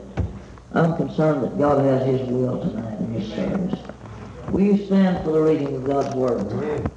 I'm 0.73 0.95
concerned 0.97 1.43
that 1.43 1.57
God 1.57 1.83
has 1.83 2.05
His 2.05 2.27
will 2.29 2.59
tonight 2.59 2.99
in 2.99 3.13
his 3.13 3.33
service. 3.33 3.79
Will 4.49 4.61
you 4.61 4.85
stand 4.85 5.23
for 5.23 5.31
the 5.31 5.41
reading 5.41 5.75
of 5.75 5.87
God's 5.87 6.15
Word? 6.15 6.91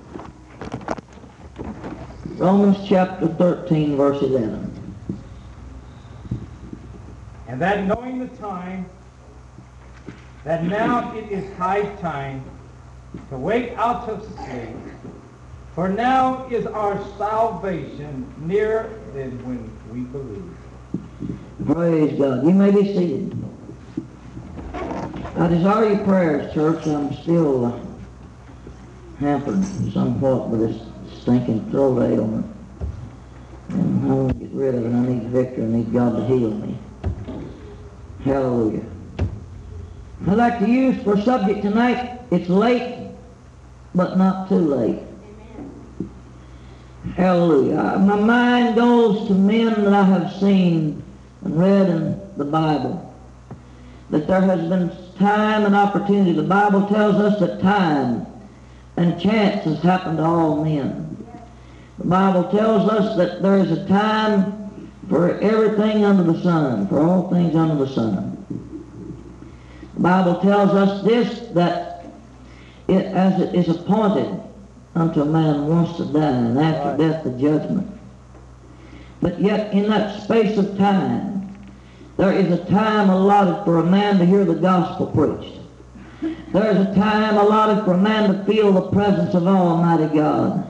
Romans 2.39 2.76
chapter 2.86 3.28
13, 3.28 3.97
verse 3.97 4.22
11. 4.22 4.95
And 7.49 7.61
that 7.62 7.86
knowing 7.86 8.18
the 8.18 8.28
time, 8.36 8.89
that 10.49 10.64
now 10.64 11.14
it 11.14 11.30
is 11.30 11.44
high 11.59 11.84
time 11.96 12.42
to 13.28 13.36
wake 13.36 13.72
out 13.76 14.09
of 14.09 14.24
sleep, 14.24 14.74
for 15.74 15.90
now 15.90 16.49
is 16.49 16.64
our 16.64 16.99
salvation 17.18 18.24
nearer 18.38 18.88
than 19.12 19.30
when 19.44 19.70
we 19.92 20.01
believe. 20.09 20.57
Praise 21.66 22.18
God. 22.18 22.46
You 22.46 22.53
may 22.55 22.70
be 22.70 22.82
seated. 22.82 23.36
I 25.36 25.49
desire 25.49 25.90
your 25.90 26.05
prayers, 26.07 26.55
church. 26.55 26.86
I'm 26.86 27.12
still 27.12 27.66
uh, 27.66 27.78
hampered 29.20 29.62
somewhat 29.92 30.49
with 30.49 30.61
this 30.61 31.20
stinking 31.20 31.70
throat 31.70 32.01
ailment. 32.01 32.46
And 33.68 34.11
I 34.11 34.14
want 34.14 34.40
to 34.40 34.46
get 34.46 34.55
rid 34.55 34.74
of 34.76 34.86
it. 34.86 34.94
I 34.94 35.03
need 35.03 35.24
victory. 35.24 35.64
I 35.64 35.66
need 35.66 35.92
God 35.92 36.16
to 36.16 36.24
heal 36.24 36.53
me. 36.53 36.78
Hallelujah. 38.24 38.86
I'd 40.27 40.37
like 40.37 40.59
to 40.59 40.69
use 40.69 41.03
for 41.03 41.21
subject 41.21 41.62
tonight, 41.62 42.21
it's 42.31 42.49
late, 42.49 43.11
but 43.95 44.19
not 44.19 44.49
too 44.49 44.57
late. 44.57 44.99
Hallelujah. 47.14 47.99
My 48.01 48.16
mind 48.16 48.75
goes 48.75 49.29
to 49.29 49.35
men 49.35 49.85
that 49.85 49.93
I 49.93 50.03
have 50.03 50.33
seen 50.41 51.03
and 51.43 51.59
read 51.59 51.89
in 51.89 52.21
the 52.37 52.45
Bible. 52.45 53.05
That 54.11 54.27
there 54.27 54.41
has 54.41 54.69
been 54.69 54.91
time 55.19 55.64
and 55.64 55.75
opportunity. 55.75 56.33
The 56.33 56.43
Bible 56.43 56.87
tells 56.89 57.16
us 57.16 57.39
that 57.41 57.61
time 57.61 58.27
and 58.97 59.21
chance 59.21 59.64
has 59.64 59.81
happened 59.81 60.19
to 60.19 60.25
all 60.25 60.64
men. 60.64 61.16
The 61.99 62.07
Bible 62.07 62.45
tells 62.51 62.91
us 62.91 63.16
that 63.16 63.43
there 63.43 63.59
is 63.59 63.71
a 63.71 63.87
time 63.87 64.71
for 65.09 65.39
everything 65.41 66.05
under 66.05 66.25
the 66.25 66.43
sun, 66.43 66.89
for 66.89 67.01
all 67.01 67.31
things 67.31 67.55
under 67.55 67.85
the 67.85 67.93
sun. 67.93 68.78
Bible 69.99 70.40
tells 70.40 70.70
us 70.70 71.05
this, 71.05 71.49
that 71.55 72.07
it, 72.86 73.05
as 73.05 73.40
it 73.40 73.55
is 73.55 73.68
appointed 73.68 74.40
unto 74.94 75.22
a 75.22 75.24
man 75.24 75.66
once 75.66 75.96
to 75.96 76.05
die, 76.05 76.20
and 76.20 76.59
after 76.59 76.96
death 76.96 77.24
the 77.24 77.30
judgment. 77.32 77.86
But 79.20 79.40
yet 79.40 79.72
in 79.72 79.88
that 79.90 80.22
space 80.22 80.57
of 80.57 80.78
time, 80.78 81.57
there 82.16 82.32
is 82.32 82.51
a 82.51 82.64
time 82.66 83.11
allotted 83.11 83.64
for 83.64 83.78
a 83.78 83.84
man 83.84 84.18
to 84.18 84.26
hear 84.26 84.44
the 84.44 84.55
gospel 84.55 85.07
preached. 85.07 85.59
There 86.53 86.70
is 86.70 86.78
a 86.78 86.94
time 86.94 87.36
allotted 87.36 87.84
for 87.84 87.94
a 87.94 87.99
man 87.99 88.32
to 88.32 88.44
feel 88.44 88.72
the 88.72 88.90
presence 88.90 89.34
of 89.34 89.46
Almighty 89.46 90.14
God. 90.14 90.64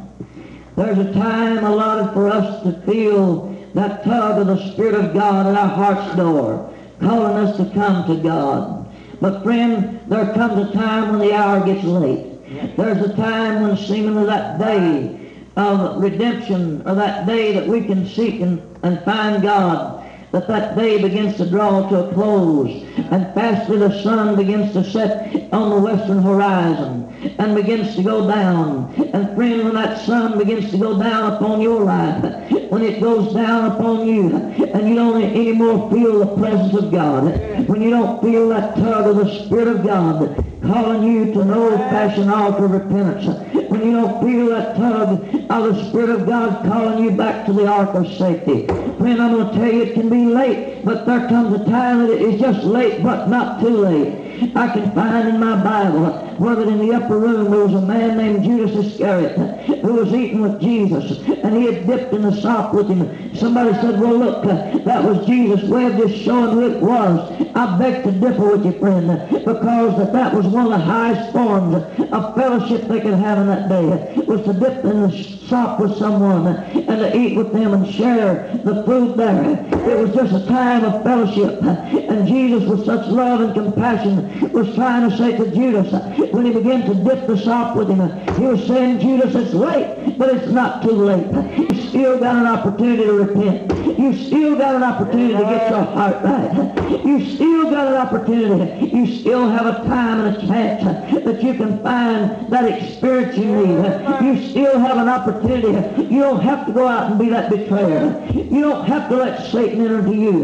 There's 0.77 0.99
a 0.99 1.13
time 1.13 1.65
allotted 1.65 2.13
for 2.13 2.29
us 2.29 2.63
to 2.65 2.81
feel 2.83 3.55
that 3.75 4.05
tug 4.05 4.41
of 4.41 4.47
the 4.47 4.73
Spirit 4.73 4.95
of 4.95 5.15
God 5.15 5.47
at 5.47 5.57
our 5.57 5.69
heart's 5.69 6.17
door, 6.17 6.73
calling 7.01 7.37
us 7.37 7.57
to 7.57 7.71
come 7.75 8.07
to 8.07 8.23
God. 8.23 8.88
But 9.21 9.43
friend, 9.43 10.01
there 10.07 10.33
comes 10.35 10.69
a 10.69 10.73
time 10.73 11.11
when 11.11 11.19
the 11.21 11.35
hour 11.35 11.65
gets 11.65 11.85
late. 11.85 12.77
There's 12.77 13.11
a 13.11 13.15
time 13.15 13.63
when 13.63 13.77
seemingly 13.77 14.25
that 14.27 14.59
day 14.59 15.33
of 15.57 16.01
redemption, 16.01 16.83
or 16.87 16.95
that 16.95 17.27
day 17.27 17.53
that 17.53 17.67
we 17.67 17.85
can 17.85 18.07
seek 18.07 18.41
and, 18.41 18.63
and 18.85 19.03
find 19.05 19.43
God, 19.43 19.98
that 20.33 20.47
that 20.49 20.77
day 20.77 21.01
begins 21.01 21.37
to 21.37 21.49
draw 21.49 21.89
to 21.89 22.09
a 22.09 22.15
close, 22.15 22.85
and 22.97 23.35
fastly 23.35 23.79
the 23.79 24.03
sun 24.03 24.37
begins 24.37 24.73
to 24.75 24.85
set 24.85 25.53
on 25.53 25.71
the 25.71 25.81
western 25.81 26.23
horizon, 26.23 27.05
and 27.39 27.55
begins 27.55 27.97
to 27.97 28.03
go 28.03 28.29
down. 28.29 28.93
And 29.15 29.35
friend, 29.35 29.65
when 29.65 29.75
that 29.75 30.05
sun 30.05 30.39
begins 30.39 30.71
to 30.71 30.79
go 30.79 30.99
down 30.99 31.33
upon 31.33 31.61
your 31.61 31.83
life, 31.83 32.23
when 32.71 32.83
it 32.83 33.01
goes 33.01 33.35
down 33.35 33.73
upon 33.73 34.07
you, 34.07 34.37
and 34.37 34.89
you 34.89 34.95
don't 34.95 35.23
anymore 35.23 35.91
feel 35.91 36.19
the 36.19 36.37
presence 36.37 36.75
of 36.75 36.93
God, 36.93 37.69
when 37.69 37.81
you 37.81 37.91
don't 37.91 38.23
feel 38.23 38.49
that 38.51 38.77
tug 38.77 39.07
of 39.07 39.17
the 39.17 39.45
Spirit 39.45 39.69
of 39.69 39.85
God 39.85 40.45
calling 40.69 41.03
you 41.03 41.33
to 41.33 41.41
an 41.41 41.51
old-fashioned 41.51 42.31
altar 42.31 42.67
of 42.67 42.71
repentance, 42.73 43.27
when 43.71 43.83
you 43.87 43.93
don't 43.93 44.23
feel 44.23 44.49
that 44.51 44.77
tug 44.77 45.35
of 45.51 45.75
the 45.75 45.89
Spirit 45.89 46.11
of 46.11 46.27
God 46.27 46.63
calling 46.67 47.03
you 47.03 47.11
back 47.11 47.47
to 47.47 47.55
the 47.55 47.67
ark 47.67 47.95
of 47.95 48.07
safety. 48.19 48.67
Friend, 48.67 49.23
I'm 49.23 49.33
going 49.33 49.47
to 49.51 49.55
tell 49.55 49.73
you 49.73 49.83
it 49.85 49.95
can 49.95 50.11
be 50.11 50.27
late, 50.27 50.85
but 50.85 51.07
there 51.07 51.27
comes 51.27 51.59
a 51.59 51.65
time 51.65 52.01
that 52.01 52.11
it 52.11 52.21
is 52.21 52.39
just 52.39 52.65
late, 52.65 53.03
but 53.03 53.29
not 53.29 53.61
too 53.61 53.71
late. 53.71 54.28
I 54.55 54.73
can 54.73 54.93
find 54.93 55.29
in 55.29 55.41
my 55.41 55.63
Bible 55.63 56.29
that 56.39 56.69
in 56.69 56.79
the 56.79 56.95
upper 56.95 57.19
room 57.19 57.51
there 57.51 57.61
was 57.61 57.75
a 57.75 57.83
man 57.83 58.17
named 58.17 58.45
Judas 58.45 58.87
Iscariot 58.87 59.37
who 59.67 59.95
was 59.95 60.13
eating 60.13 60.41
with 60.41 60.61
Jesus, 60.61 61.19
and 61.29 61.57
he 61.57 61.65
had 61.65 61.87
dipped 61.87 62.13
in 62.13 62.23
the 62.23 62.33
sop 62.41 62.75
with 62.75 62.89
him. 62.89 63.35
Somebody 63.35 63.73
said, 63.75 64.01
well, 64.01 64.17
look, 64.17 64.45
uh, 64.45 64.79
that 64.79 65.05
was 65.05 65.27
Jesus' 65.27 65.69
way 65.69 65.87
of 65.87 65.97
just 65.97 66.23
showing 66.23 66.53
who 66.53 66.71
it 66.71 66.83
was. 66.83 67.31
I 67.55 67.79
beg 67.79 68.05
to 68.05 68.13
differ 68.13 68.57
with 68.57 68.65
you, 68.65 68.79
friend, 68.79 69.29
because 69.31 69.99
that, 69.99 70.13
that 70.13 70.35
was 70.35 70.47
one 70.47 70.67
of 70.67 70.71
the 70.71 70.85
highest 70.85 71.33
forms 71.33 71.75
of 72.13 72.35
fellowship 72.35 72.83
they 72.83 73.01
could 73.01 73.15
have 73.15 73.39
in 73.39 73.47
that 73.49 73.69
day, 73.69 74.15
was 74.27 74.45
to 74.45 74.53
dip 74.53 74.85
in 74.85 75.03
the 75.03 75.39
sop 75.49 75.81
with 75.81 75.97
someone 75.97 76.47
and 76.47 76.87
to 76.87 77.17
eat 77.17 77.37
with 77.37 77.53
them 77.53 77.75
and 77.75 77.93
share 77.93 78.51
the 78.65 78.85
food 78.85 79.17
there. 79.17 79.67
It 79.89 79.99
was 79.99 80.15
just 80.15 80.33
a 80.33 80.47
time 80.47 80.85
of 80.85 81.03
fellowship. 81.03 81.63
And 81.63 82.27
Jesus, 82.29 82.69
with 82.69 82.85
such 82.85 83.07
love 83.09 83.41
and 83.41 83.55
compassion, 83.55 84.28
was 84.53 84.75
trying 84.75 85.09
to 85.09 85.17
say 85.17 85.37
to 85.37 85.51
Judas, 85.51 85.93
when 86.33 86.47
he 86.47 86.53
began 86.53 86.83
to 86.87 86.95
dip 86.95 87.27
the 87.27 87.37
sop 87.37 87.77
with 87.77 87.89
him, 87.89 88.01
he 88.37 88.47
was 88.47 88.67
saying, 88.67 89.01
Judas, 89.01 89.35
it's 89.35 89.55
late, 89.55 90.19
but 90.19 90.35
it's 90.35 90.51
not 90.51 90.83
too 90.83 90.93
late. 90.93 91.27
You 91.59 91.89
still 91.89 92.19
got 92.19 92.37
an 92.37 92.47
opportunity 92.47 93.05
to 93.05 93.13
repent. 93.13 93.88
You 93.99 94.17
still 94.17 94.57
got 94.57 94.77
an 94.77 94.85
opportunity 94.85 95.35
to 95.35 95.41
get 95.41 95.71
your 95.71 95.83
heart 95.83 96.23
right. 96.23 97.05
You 97.05 97.35
still 97.35 97.65
got 97.71 97.89
an 97.89 97.95
opportunity. 97.95 98.97
You 98.97 99.07
still 99.19 99.49
have 99.49 99.67
a 99.67 99.85
time 99.89 100.21
and 100.21 100.37
a 100.37 100.47
chance 100.47 101.25
that 101.25 101.43
you 101.43 101.55
can 101.55 101.83
find 101.83 102.51
that 102.51 102.65
experience 102.81 103.37
you 103.37 103.45
need. 103.45 103.85
You 104.23 104.49
still 104.51 104.79
have 104.79 104.99
an 104.99 105.09
opportunity. 105.09 106.05
You 106.15 106.21
don't 106.21 106.41
have 106.41 106.67
to 106.67 106.73
go 106.73 106.87
out 106.87 107.11
and 107.11 107.19
be 107.19 107.29
that 107.31 107.51
betrayer. 107.51 108.25
You 108.33 108.61
don't 108.61 108.87
have 108.87 109.09
to 109.11 109.17
let 109.17 109.51
Satan 109.51 109.81
enter 109.81 109.99
into 109.99 110.15
you. 110.15 110.39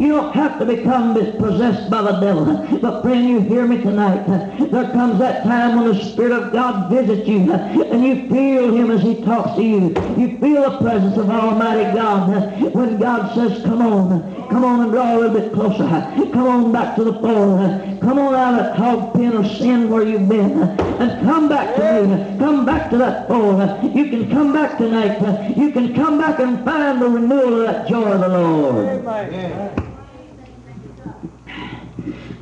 You 0.00 0.08
don't 0.12 0.32
have 0.32 0.58
to 0.60 0.64
become 0.64 1.14
possessed 1.36 1.90
by 1.90 2.02
the 2.02 2.20
devil. 2.20 2.78
But 2.80 3.02
friend, 3.02 3.28
you 3.28 3.40
hear 3.40 3.66
me 3.66 3.82
tonight. 3.82 4.26
There 4.70 4.90
comes 4.92 5.18
that 5.18 5.44
time 5.44 5.76
when 5.76 5.94
the 5.94 6.04
Spirit 6.04 6.32
of 6.32 6.52
God 6.52 6.90
visits 6.90 7.28
you 7.28 7.52
and 7.52 8.02
you 8.02 8.28
feel 8.30 8.74
Him 8.74 8.90
as 8.90 9.02
He 9.02 9.22
talks 9.22 9.56
to 9.56 9.62
you. 9.62 9.94
You 10.16 10.38
feel 10.38 10.70
the 10.70 10.78
presence 10.78 11.18
of 11.18 11.28
Almighty 11.28 11.94
God. 11.94 12.74
When 12.74 12.93
God 12.98 13.34
says, 13.34 13.62
come 13.64 13.82
on, 13.82 14.48
come 14.48 14.64
on 14.64 14.80
and 14.80 14.92
draw 14.92 15.16
a 15.16 15.18
little 15.18 15.40
bit 15.40 15.52
closer. 15.52 15.86
Come 16.32 16.46
on 16.46 16.72
back 16.72 16.96
to 16.96 17.04
the 17.04 17.12
fold. 17.14 18.00
Come 18.00 18.18
on 18.18 18.34
out 18.34 18.58
of 18.58 18.66
that 18.66 18.76
hog 18.76 19.14
pen 19.14 19.36
of 19.36 19.46
sin 19.46 19.88
where 19.88 20.02
you've 20.06 20.28
been. 20.28 20.62
And 20.62 21.26
come 21.26 21.48
back 21.48 21.76
to 21.76 22.06
me. 22.06 22.38
Come 22.38 22.64
back 22.66 22.90
to 22.90 22.96
that 22.98 23.28
fold. 23.28 23.60
You 23.94 24.10
can 24.10 24.30
come 24.30 24.52
back 24.52 24.78
tonight. 24.78 25.56
You 25.56 25.72
can 25.72 25.94
come 25.94 26.18
back 26.18 26.38
and 26.40 26.64
find 26.64 27.00
the 27.00 27.08
renewal 27.08 27.60
of 27.60 27.66
that 27.66 27.88
joy 27.88 28.12
of 28.12 28.20
the 28.20 28.28
Lord. 28.28 29.04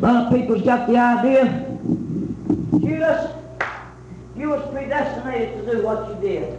A 0.02 0.04
lot 0.04 0.26
of 0.26 0.32
people's 0.32 0.62
got 0.62 0.88
the 0.88 0.96
idea, 0.96 1.44
Judas, 2.72 3.30
you 4.36 4.48
was 4.48 4.68
predestinated 4.72 5.64
to 5.64 5.72
do 5.76 5.82
what 5.84 6.08
you 6.08 6.16
did. 6.20 6.58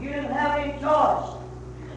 You 0.00 0.10
didn't 0.10 0.30
have 0.30 0.60
any 0.60 0.78
choice. 0.80 1.34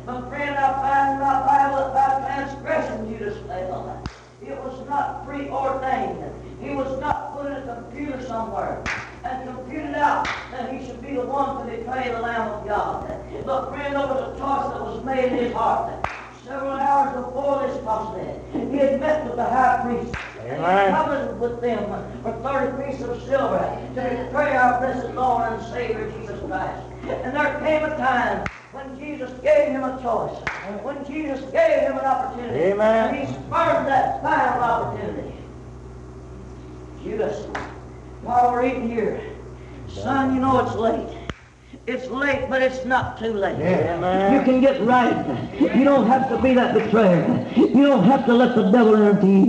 But 0.10 0.28
friend, 0.30 0.56
I 0.58 0.74
find 0.74 1.14
in 1.14 1.20
my 1.20 1.46
Bible 1.46 1.94
that 1.94 1.94
by 1.94 2.26
transgression 2.26 3.08
Judas 3.10 3.38
fell. 3.46 4.04
It 4.42 4.58
was 4.58 4.90
not 4.90 5.24
preordained. 5.24 6.34
He 6.60 6.72
was 6.72 7.00
not 7.00 7.38
put 7.38 7.46
in 7.52 7.70
a 7.70 7.76
computer 7.76 8.20
somewhere 8.24 8.84
and 9.24 9.48
computed 9.48 9.94
out 9.94 10.28
that 10.50 10.74
he 10.74 10.84
should 10.84 11.00
be 11.04 11.14
the 11.14 11.22
one 11.22 11.64
to 11.64 11.78
betray 11.78 12.10
the 12.10 12.22
Lamb 12.22 12.50
of 12.54 12.68
God. 12.68 13.06
But 13.46 13.70
friend, 13.70 13.94
there 13.94 14.08
was 14.08 14.34
a 14.34 14.40
choice 14.40 14.74
that 14.74 14.82
was 14.82 15.06
made 15.06 15.26
in 15.26 15.38
his 15.46 15.54
heart. 15.54 16.04
Several 16.44 16.72
hours 16.72 17.24
before 17.24 17.68
this 17.68 17.78
possibility, 17.84 18.72
he 18.72 18.78
had 18.78 19.00
met 19.00 19.26
with 19.26 19.36
the 19.36 19.46
high 19.46 19.86
priest. 19.86 20.16
And 20.40 20.48
he 20.48 20.56
Amen. 20.56 20.92
covenanted 20.92 21.40
with 21.40 21.62
them 21.62 21.86
for 22.24 22.34
30 22.42 22.84
pieces 22.84 23.08
of 23.08 23.22
silver 23.28 23.60
to 23.94 24.02
betray 24.02 24.58
our 24.58 24.80
blessed 24.80 25.14
Lord 25.14 25.54
and 25.54 25.64
Savior 25.72 26.12
Jesus 26.18 26.40
Christ. 26.48 26.82
And 27.06 27.36
there 27.36 27.60
came 27.60 27.84
a 27.84 27.96
time 27.96 28.48
when 28.80 29.00
Jesus 29.00 29.30
gave 29.42 29.70
him 29.70 29.84
a 29.84 30.02
choice, 30.02 30.38
when 30.84 31.06
Jesus 31.06 31.42
gave 31.52 31.82
him 31.82 31.98
an 31.98 32.06
opportunity. 32.06 32.60
Amen. 32.60 33.16
And 33.16 33.28
he 33.28 33.34
spurned 33.34 33.88
that 33.88 34.22
final 34.22 34.64
opportunity. 34.64 35.34
Judas, 37.04 37.46
while 38.22 38.52
we're 38.52 38.66
eating 38.68 38.90
here, 38.90 39.22
son, 39.88 40.34
you 40.34 40.40
know 40.40 40.66
it's 40.66 40.76
late. 40.76 41.18
It's 41.88 42.08
late, 42.08 42.48
but 42.50 42.62
it's 42.62 42.86
not 42.86 43.18
too 43.20 43.34
late. 43.34 43.56
Amen. 43.56 44.34
You 44.34 44.44
can 44.44 44.62
get 44.62 44.82
right. 44.82 45.28
You 45.60 45.84
don't 45.84 46.08
have 46.08 46.30
to 46.30 46.42
be 46.42 46.54
that 46.54 46.74
betrayer. 46.74 47.48
You 47.56 47.86
don't 47.86 48.04
have 48.04 48.26
to 48.28 48.34
let 48.34 48.56
the 48.56 48.70
devil 48.72 48.96
enter 48.96 49.26
you. 49.26 49.46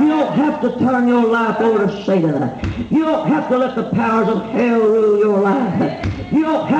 You 0.00 0.08
don't 0.08 0.32
have 0.32 0.60
to 0.62 0.78
turn 0.78 1.06
your 1.06 1.26
life 1.26 1.60
over 1.60 1.86
to 1.86 2.04
Satan. 2.04 2.88
You 2.90 3.04
don't 3.04 3.28
have 3.28 3.48
to 3.48 3.58
let 3.58 3.76
the 3.76 3.90
powers 3.90 4.28
of 4.28 4.42
hell 4.50 4.80
rule 4.80 5.18
your 5.18 5.40
life. 5.40 6.15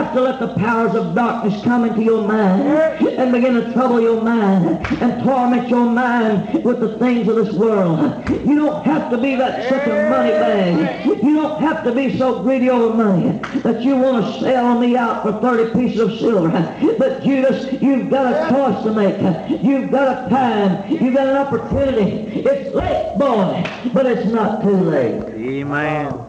Have 0.07 0.15
to 0.15 0.23
let 0.23 0.39
the 0.39 0.55
powers 0.55 0.95
of 0.95 1.17
darkness 1.17 1.65
come 1.65 1.85
into 1.85 2.01
your 2.01 2.23
mind 2.23 2.63
and 3.03 3.33
begin 3.33 3.55
to 3.55 3.73
trouble 3.73 4.01
your 4.01 4.23
mind 4.23 4.87
and 5.03 5.25
torment 5.25 5.69
your 5.69 5.85
mind 5.85 6.63
with 6.63 6.79
the 6.79 6.97
things 6.99 7.27
of 7.27 7.35
this 7.35 7.53
world. 7.53 7.99
You 8.31 8.55
don't 8.55 8.85
have 8.85 9.11
to 9.11 9.19
be 9.19 9.35
that 9.35 9.69
such 9.69 9.85
a 9.89 10.09
money 10.09 10.31
bag. 10.31 11.07
You 11.07 11.35
don't 11.35 11.61
have 11.61 11.83
to 11.83 11.93
be 11.93 12.17
so 12.17 12.41
greedy 12.45 12.71
over 12.71 12.95
money 12.95 13.41
that 13.63 13.83
you 13.83 13.97
want 13.97 14.25
to 14.25 14.41
sell 14.41 14.79
me 14.79 14.97
out 14.97 15.25
for 15.25 15.41
30 15.41 15.73
pieces 15.75 15.99
of 15.99 16.17
silver. 16.21 16.51
But 16.99 17.25
Judas, 17.25 17.73
you've 17.83 18.09
got 18.09 18.33
a 18.33 18.55
choice 18.55 18.85
to 18.85 18.93
make. 18.93 19.61
You've 19.61 19.91
got 19.91 20.27
a 20.27 20.31
time. 20.31 20.89
You've 20.89 21.15
got 21.15 21.27
an 21.27 21.37
opportunity. 21.37 22.43
It's 22.47 22.73
late, 22.73 23.19
boy, 23.19 23.91
but 23.93 24.07
it's 24.07 24.31
not 24.31 24.63
too 24.63 24.71
late. 24.71 25.25
Amen. 25.35 26.26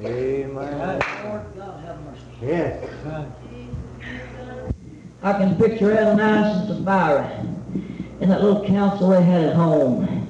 Amen. 0.00 1.02
Yes. 2.40 2.88
I 5.22 5.32
can 5.32 5.56
picture 5.56 5.98
Ananias 5.98 6.70
and 6.70 6.84
Sapphira 6.84 7.46
in 8.20 8.28
that 8.28 8.42
little 8.42 8.64
council 8.64 9.08
they 9.08 9.22
had 9.22 9.44
at 9.46 9.56
home. 9.56 10.28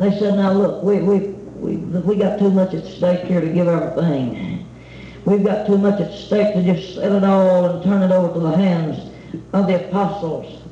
They 0.00 0.10
said, 0.18 0.34
now 0.34 0.52
look, 0.52 0.82
we, 0.82 0.98
we, 0.98 1.18
we, 1.18 1.76
we 1.76 2.16
got 2.16 2.40
too 2.40 2.50
much 2.50 2.74
at 2.74 2.84
stake 2.84 3.26
here 3.26 3.40
to 3.40 3.48
give 3.48 3.68
everything. 3.68 4.66
We've 5.24 5.44
got 5.44 5.66
too 5.66 5.78
much 5.78 6.00
at 6.00 6.12
stake 6.12 6.54
to 6.54 6.62
just 6.62 6.96
sell 6.96 7.14
it 7.14 7.22
all 7.22 7.66
and 7.66 7.84
turn 7.84 8.02
it 8.02 8.10
over 8.10 8.34
to 8.34 8.40
the 8.40 8.56
hands 8.56 9.12
of 9.52 9.68
the 9.68 9.86
apostles. 9.88 10.62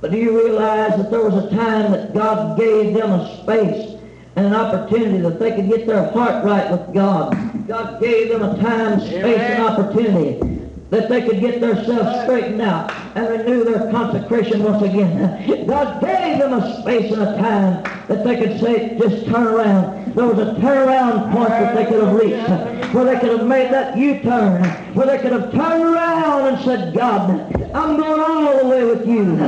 But 0.00 0.10
do 0.10 0.16
you 0.16 0.36
realize 0.44 0.96
that 0.96 1.12
there 1.12 1.22
was 1.22 1.44
a 1.44 1.48
time 1.50 1.92
that 1.92 2.12
God 2.12 2.58
gave 2.58 2.94
them 2.94 3.12
a 3.12 3.42
space 3.42 4.00
and 4.34 4.46
an 4.46 4.54
opportunity 4.54 5.18
that 5.18 5.38
they 5.38 5.54
could 5.54 5.68
get 5.68 5.86
their 5.86 6.10
heart 6.10 6.44
right 6.44 6.68
with 6.70 6.92
God? 6.92 7.51
God 7.66 8.00
gave 8.00 8.28
them 8.30 8.42
a 8.42 8.60
time, 8.60 9.00
space, 9.00 9.38
and 9.38 9.62
opportunity 9.62 10.58
that 10.90 11.08
they 11.08 11.22
could 11.22 11.40
get 11.40 11.60
themselves 11.60 12.22
straightened 12.24 12.60
out 12.60 12.92
and 13.14 13.28
renew 13.28 13.64
their 13.64 13.90
consecration 13.90 14.62
once 14.62 14.82
again. 14.82 15.66
God 15.66 16.02
gave 16.02 16.38
them 16.38 16.52
a 16.52 16.82
space 16.82 17.10
and 17.12 17.22
a 17.22 17.36
time 17.38 17.82
that 18.08 18.24
they 18.24 18.36
could 18.36 18.60
say, 18.60 18.98
just 18.98 19.24
turn 19.26 19.46
around. 19.46 20.14
There 20.14 20.26
was 20.26 20.38
a 20.38 20.54
turnaround 20.60 21.32
point 21.32 21.48
that 21.48 21.74
they 21.74 21.86
could 21.86 22.02
have 22.02 22.14
reached, 22.14 22.92
where 22.92 23.04
they 23.06 23.18
could 23.20 23.38
have 23.38 23.46
made 23.46 23.72
that 23.72 23.96
U-turn, 23.96 24.62
where 24.94 25.06
they 25.06 25.18
could 25.18 25.32
have 25.32 25.50
turned 25.52 25.84
around 25.84 26.48
and 26.48 26.62
said, 26.62 26.92
God, 26.94 27.30
I'm 27.74 27.96
going 27.96 28.20
all 28.20 28.58
the 28.58 28.68
way 28.68 28.84
with 28.84 29.06
you. 29.06 29.38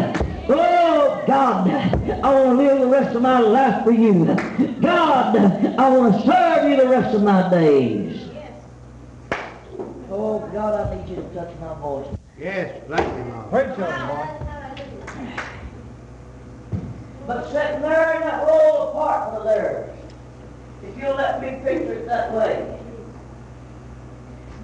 Oh, 0.47 1.25
God, 1.27 1.69
I 1.71 2.35
want 2.35 2.59
to 2.59 2.65
live 2.65 2.79
the 2.81 2.87
rest 2.87 3.15
of 3.17 3.23
my 3.23 3.39
life 3.41 3.85
for 3.85 3.93
you. 3.93 4.25
God, 4.81 5.37
I 5.37 5.89
want 5.91 6.15
to 6.15 6.21
serve 6.21 6.54
you 6.69 6.77
the 6.77 6.89
rest 6.89 7.15
of 7.15 7.23
my 7.23 7.49
days. 7.51 8.29
Oh, 10.11 10.39
God, 10.53 10.89
I 10.89 10.97
need 10.97 11.09
you 11.09 11.17
to 11.17 11.23
touch 11.35 11.51
my 11.61 11.75
voice. 11.81 12.07
Yes, 12.39 12.81
bless 12.87 13.01
you, 13.01 13.33
Lord. 13.33 13.51
Preach 13.51 13.87
on, 13.87 14.09
boy. 14.09 14.45
But 17.27 17.51
sitting 17.51 17.81
there 17.81 18.15
in 18.15 18.21
that 18.21 18.45
little 18.47 18.91
apartment 18.91 19.39
of 19.39 19.45
theirs, 19.45 19.91
if 20.83 20.99
you'll 20.99 21.15
let 21.15 21.41
me 21.41 21.59
picture 21.65 21.95
it 21.95 22.07
that 22.07 22.33
way, 22.33 22.79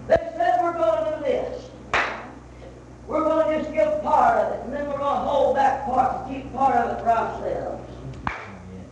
they 0.08 0.16
said 0.36 0.60
we're 0.62 0.74
going 0.74 1.04
to 1.04 1.18
do 1.18 1.24
this. 1.24 1.70
We're 3.06 3.24
going 3.24 3.48
to 3.48 3.62
just 3.62 3.74
give 3.74 4.02
part 4.02 4.38
of 4.38 4.52
it, 4.52 4.64
and 4.64 4.72
then 4.72 4.86
we're 4.86 4.98
going 4.98 5.14
to 5.14 5.20
hold 5.20 5.56
back 5.56 5.84
part 5.84 6.26
and 6.26 6.34
keep 6.34 6.52
part 6.52 6.76
of 6.76 6.98
it 6.98 7.02
for 7.02 7.10
ourselves. 7.10 7.90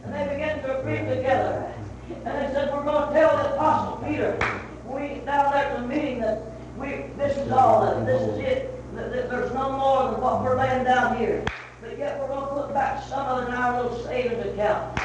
And 0.02 0.14
they 0.14 0.34
began 0.34 0.62
to 0.62 0.80
agree 0.80 0.98
together. 0.98 1.74
And 2.10 2.24
they 2.26 2.52
said, 2.54 2.72
we're 2.72 2.84
going 2.84 3.08
to 3.08 3.14
tell 3.14 3.36
the 3.36 3.54
Apostle 3.54 4.04
Peter, 4.08 4.38
we 4.86 5.20
down 5.24 5.52
there 5.52 5.64
at 5.66 5.80
the 5.80 5.86
meeting, 5.86 6.20
that 6.20 6.42
we, 6.78 7.04
this 7.16 7.36
is 7.36 7.50
all 7.52 7.84
that 7.84 8.06
this 8.06 8.22
is 8.22 8.38
it, 8.38 8.94
that, 8.94 9.12
that 9.12 9.30
there's 9.30 9.52
no 9.52 9.72
more 9.72 10.10
than 10.10 10.20
what 10.20 10.42
we're 10.42 10.56
laying 10.56 10.84
down 10.84 11.16
here. 11.18 11.44
But 11.80 11.98
yet 11.98 12.18
we're 12.20 12.28
going 12.28 12.48
to 12.48 12.62
put 12.62 12.74
back 12.74 13.02
some 13.04 13.26
of 13.26 13.44
it 13.44 13.48
in 13.48 13.54
our 13.54 13.82
little 13.82 13.98
savings 14.04 14.44
account. 14.46 14.96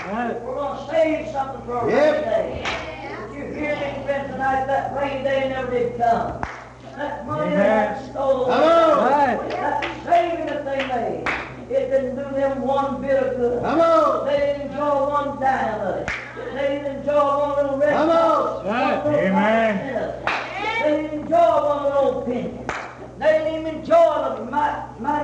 We're 0.43 0.55
going 0.55 0.77
to 0.85 0.91
save 0.91 1.31
something 1.31 1.61
for 1.65 1.87
a 1.87 1.91
Yep. 1.91 2.13
rainy 2.13 2.23
day. 2.25 2.63
Did 3.31 3.37
you 3.37 3.53
hear 3.53 3.75
me, 3.75 4.05
friend, 4.05 4.31
tonight? 4.31 4.65
That 4.65 4.95
rainy 4.95 5.23
day 5.23 5.49
never 5.49 5.71
did 5.71 5.97
come. 5.97 6.41
That 6.95 7.25
money 7.25 7.53
Amen. 7.53 7.57
that 7.57 8.11
stole 8.11 8.45
away. 8.45 8.55
Hello. 8.55 9.09
Right. 9.09 9.49
That 9.49 10.05
saving 10.05 10.45
that 10.45 10.65
they 10.65 10.87
made. 10.87 11.23
It 11.69 11.89
didn't 11.89 12.15
do 12.15 12.23
them 12.35 12.61
one 12.61 13.01
bit 13.01 13.23
of 13.23 13.35
good. 13.37 13.61
Come 13.63 13.79
on. 13.81 14.25
They 14.25 14.37
didn't 14.37 14.71
enjoy 14.71 15.09
one 15.09 15.39
dime 15.39 15.81
of 15.81 15.95
it. 15.97 16.09
They 16.53 16.67
didn't 16.67 16.97
enjoy 16.97 17.37
one 17.37 17.55
little 17.57 17.77
red. 17.77 17.93
Come 17.93 18.09
on. 18.09 18.65
one 18.65 19.03
little 19.05 19.19
Amen. 19.19 20.23
five 20.25 20.33
cents. 20.63 20.81
They 20.83 21.01
didn't 21.01 21.19
enjoy 21.21 21.65
one 21.65 21.83
little 21.83 22.21
penny. 22.23 22.59
They 23.19 23.31
didn't 23.37 23.61
even 23.61 23.75
enjoy 23.79 24.35
the 24.35 24.43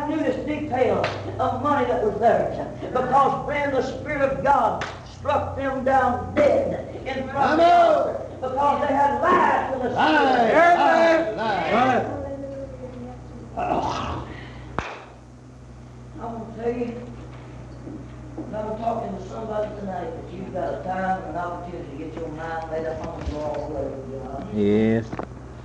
minutest 0.10 0.46
detail 0.46 1.06
of 1.40 1.62
money 1.64 1.86
that 1.88 2.04
was 2.04 2.20
theirs. 2.20 2.58
Because, 2.82 3.46
friend, 3.46 3.74
the 3.74 3.82
Spirit 3.82 4.22
of 4.32 4.44
God 4.44 4.86
struck 5.18 5.56
them 5.56 5.84
down 5.84 6.34
dead 6.36 6.96
in 7.06 7.28
front 7.30 7.38
of 7.38 7.50
Come 7.50 7.58
the 7.58 7.66
on. 7.66 7.96
altar. 7.96 8.26
Because 8.42 8.88
they 8.88 8.94
had 8.96 9.22
lied 9.22 9.74
to 9.74 9.80
the 9.80 9.90
Lie, 9.90 10.48
Spirit. 10.48 11.38
lie, 11.38 11.72
lie. 11.74 12.16
I'm 16.22 16.34
gonna 16.34 16.56
tell 16.56 16.72
you, 16.74 17.02
and 18.38 18.56
I'm 18.56 18.78
talking 18.90 19.16
to 19.16 19.30
somebody 19.30 19.70
tonight 19.76 20.10
that 20.10 20.34
you've 20.34 20.52
got 20.52 20.74
a 20.74 20.84
time 20.84 21.22
and 21.22 21.30
an 21.30 21.38
opportunity 21.38 21.92
to 21.92 21.98
get 22.06 22.16
your 22.16 22.28
mind 22.30 22.72
made 22.72 22.88
up 22.88 23.00
on 23.06 23.22
the 23.22 23.38
law 23.38 23.54
of 23.54 23.70
God. 23.70 24.50
Yes. 24.56 25.06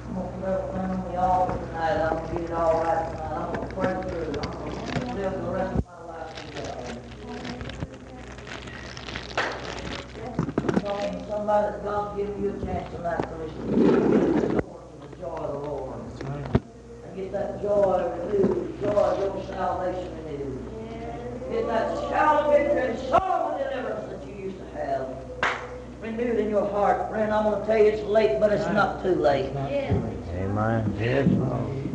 I'm 0.08 0.14
gonna 0.14 0.28
put 0.36 0.44
everything 0.44 0.90
on 0.92 1.08
the 1.08 1.16
altar 1.16 1.66
tonight. 1.66 2.04
I'm 2.04 2.16
gonna 2.20 2.34
get 2.34 2.44
it 2.44 2.52
all 2.52 2.84
right 2.84 3.00
tonight. 3.08 3.32
I'm 3.32 3.48
gonna 3.56 3.72
pray 3.72 3.96
through. 4.12 4.40
I'm 4.44 4.52
gonna 5.00 5.14
live 5.16 5.32
the 5.40 5.50
rest 5.56 5.72
of 5.72 5.84
my 5.88 5.96
life 6.04 6.36
in 6.36 6.52
God. 6.52 7.00
I'm 10.68 10.80
talking 10.82 11.16
to 11.16 11.24
somebody 11.26 11.66
that 11.72 11.80
God's 11.82 12.20
giving 12.20 12.42
you 12.44 12.50
a 12.50 12.60
chance 12.60 12.92
tonight 12.92 13.24
to 13.24 13.36
to 13.40 13.72
the 15.00 15.16
joy 15.16 15.32
of 15.32 15.48
the 15.48 15.58
Lord. 15.64 15.96
And 16.28 17.16
get 17.16 17.32
that 17.32 17.62
joy 17.62 18.04
renewed, 18.20 18.80
joy 18.82 18.88
of 18.92 19.18
your 19.18 19.46
salvation 19.48 20.23
renewed. 21.54 21.66
Get 21.66 21.66
that 21.68 22.10
shout 22.10 22.44
of 22.44 22.52
victory 22.52 22.80
and 22.90 22.98
soul 22.98 23.20
of 23.20 23.58
deliverance 23.58 24.10
that 24.10 24.28
you 24.28 24.44
used 24.44 24.58
to 24.58 24.64
have 24.78 25.08
renewed 26.00 26.38
in 26.38 26.50
your 26.50 26.68
heart. 26.70 27.10
Friend, 27.10 27.32
I'm 27.32 27.44
going 27.44 27.60
to 27.60 27.66
tell 27.66 27.78
you 27.78 27.84
it's 27.84 28.02
late, 28.04 28.40
but 28.40 28.52
it's 28.52 28.66
not 28.66 29.02
too 29.02 29.14
late. 29.14 29.50
Amen. 29.56 30.94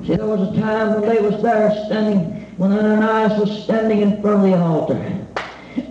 See, 0.05 0.15
there 0.15 0.25
was 0.25 0.57
a 0.57 0.61
time 0.61 0.99
when 0.99 1.09
they 1.09 1.21
was 1.21 1.41
there 1.41 1.71
standing, 1.85 2.45
when 2.57 2.71
Ananias 2.71 3.39
was 3.39 3.63
standing 3.63 4.01
in 4.01 4.21
front 4.21 4.43
of 4.45 4.49
the 4.49 4.57
altar. 4.57 4.95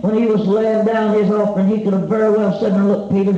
When 0.01 0.15
he 0.17 0.25
was 0.25 0.41
laying 0.41 0.85
down 0.85 1.13
his 1.15 1.31
offering, 1.31 1.67
he 1.67 1.83
could 1.83 1.93
have 1.93 2.07
very 2.09 2.31
well 2.31 2.59
said, 2.59 2.73
now 2.73 2.85
look, 2.85 3.11
Peter, 3.11 3.33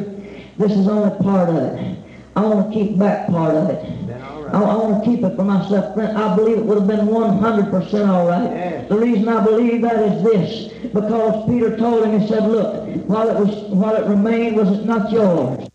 this 0.58 0.72
is 0.72 0.88
only 0.88 1.16
part 1.24 1.50
of 1.50 1.56
it. 1.56 1.98
I 2.36 2.42
want 2.42 2.72
to 2.72 2.78
keep 2.78 2.98
back 2.98 3.28
part 3.28 3.56
of 3.56 3.70
it. 3.70 3.86
I, 4.54 4.62
I 4.62 4.76
want 4.76 5.04
to 5.04 5.10
keep 5.10 5.24
it 5.24 5.36
for 5.36 5.44
myself. 5.44 5.94
Friend, 5.94 6.18
I 6.18 6.36
believe 6.36 6.58
it 6.58 6.66
would 6.66 6.78
have 6.78 6.88
been 6.88 7.08
100% 7.08 8.10
all 8.10 8.28
right. 8.28 8.44
Yes. 8.44 8.90
The 8.90 8.98
reason 8.98 9.28
I 9.30 9.44
believe 9.44 9.82
that 9.82 10.00
is 10.00 10.24
this, 10.24 10.74
because 10.94 11.50
Peter 11.50 11.78
told 11.78 12.06
him, 12.06 12.20
he 12.20 12.28
said, 12.28 12.44
look, 12.48 12.86
while 13.08 13.30
it 13.30 13.40
was, 13.40 13.56
while 13.70 13.96
it 13.96 14.06
remained, 14.08 14.58
was 14.58 14.70
it 14.70 14.86
not 14.86 15.12
yours? 15.12 15.71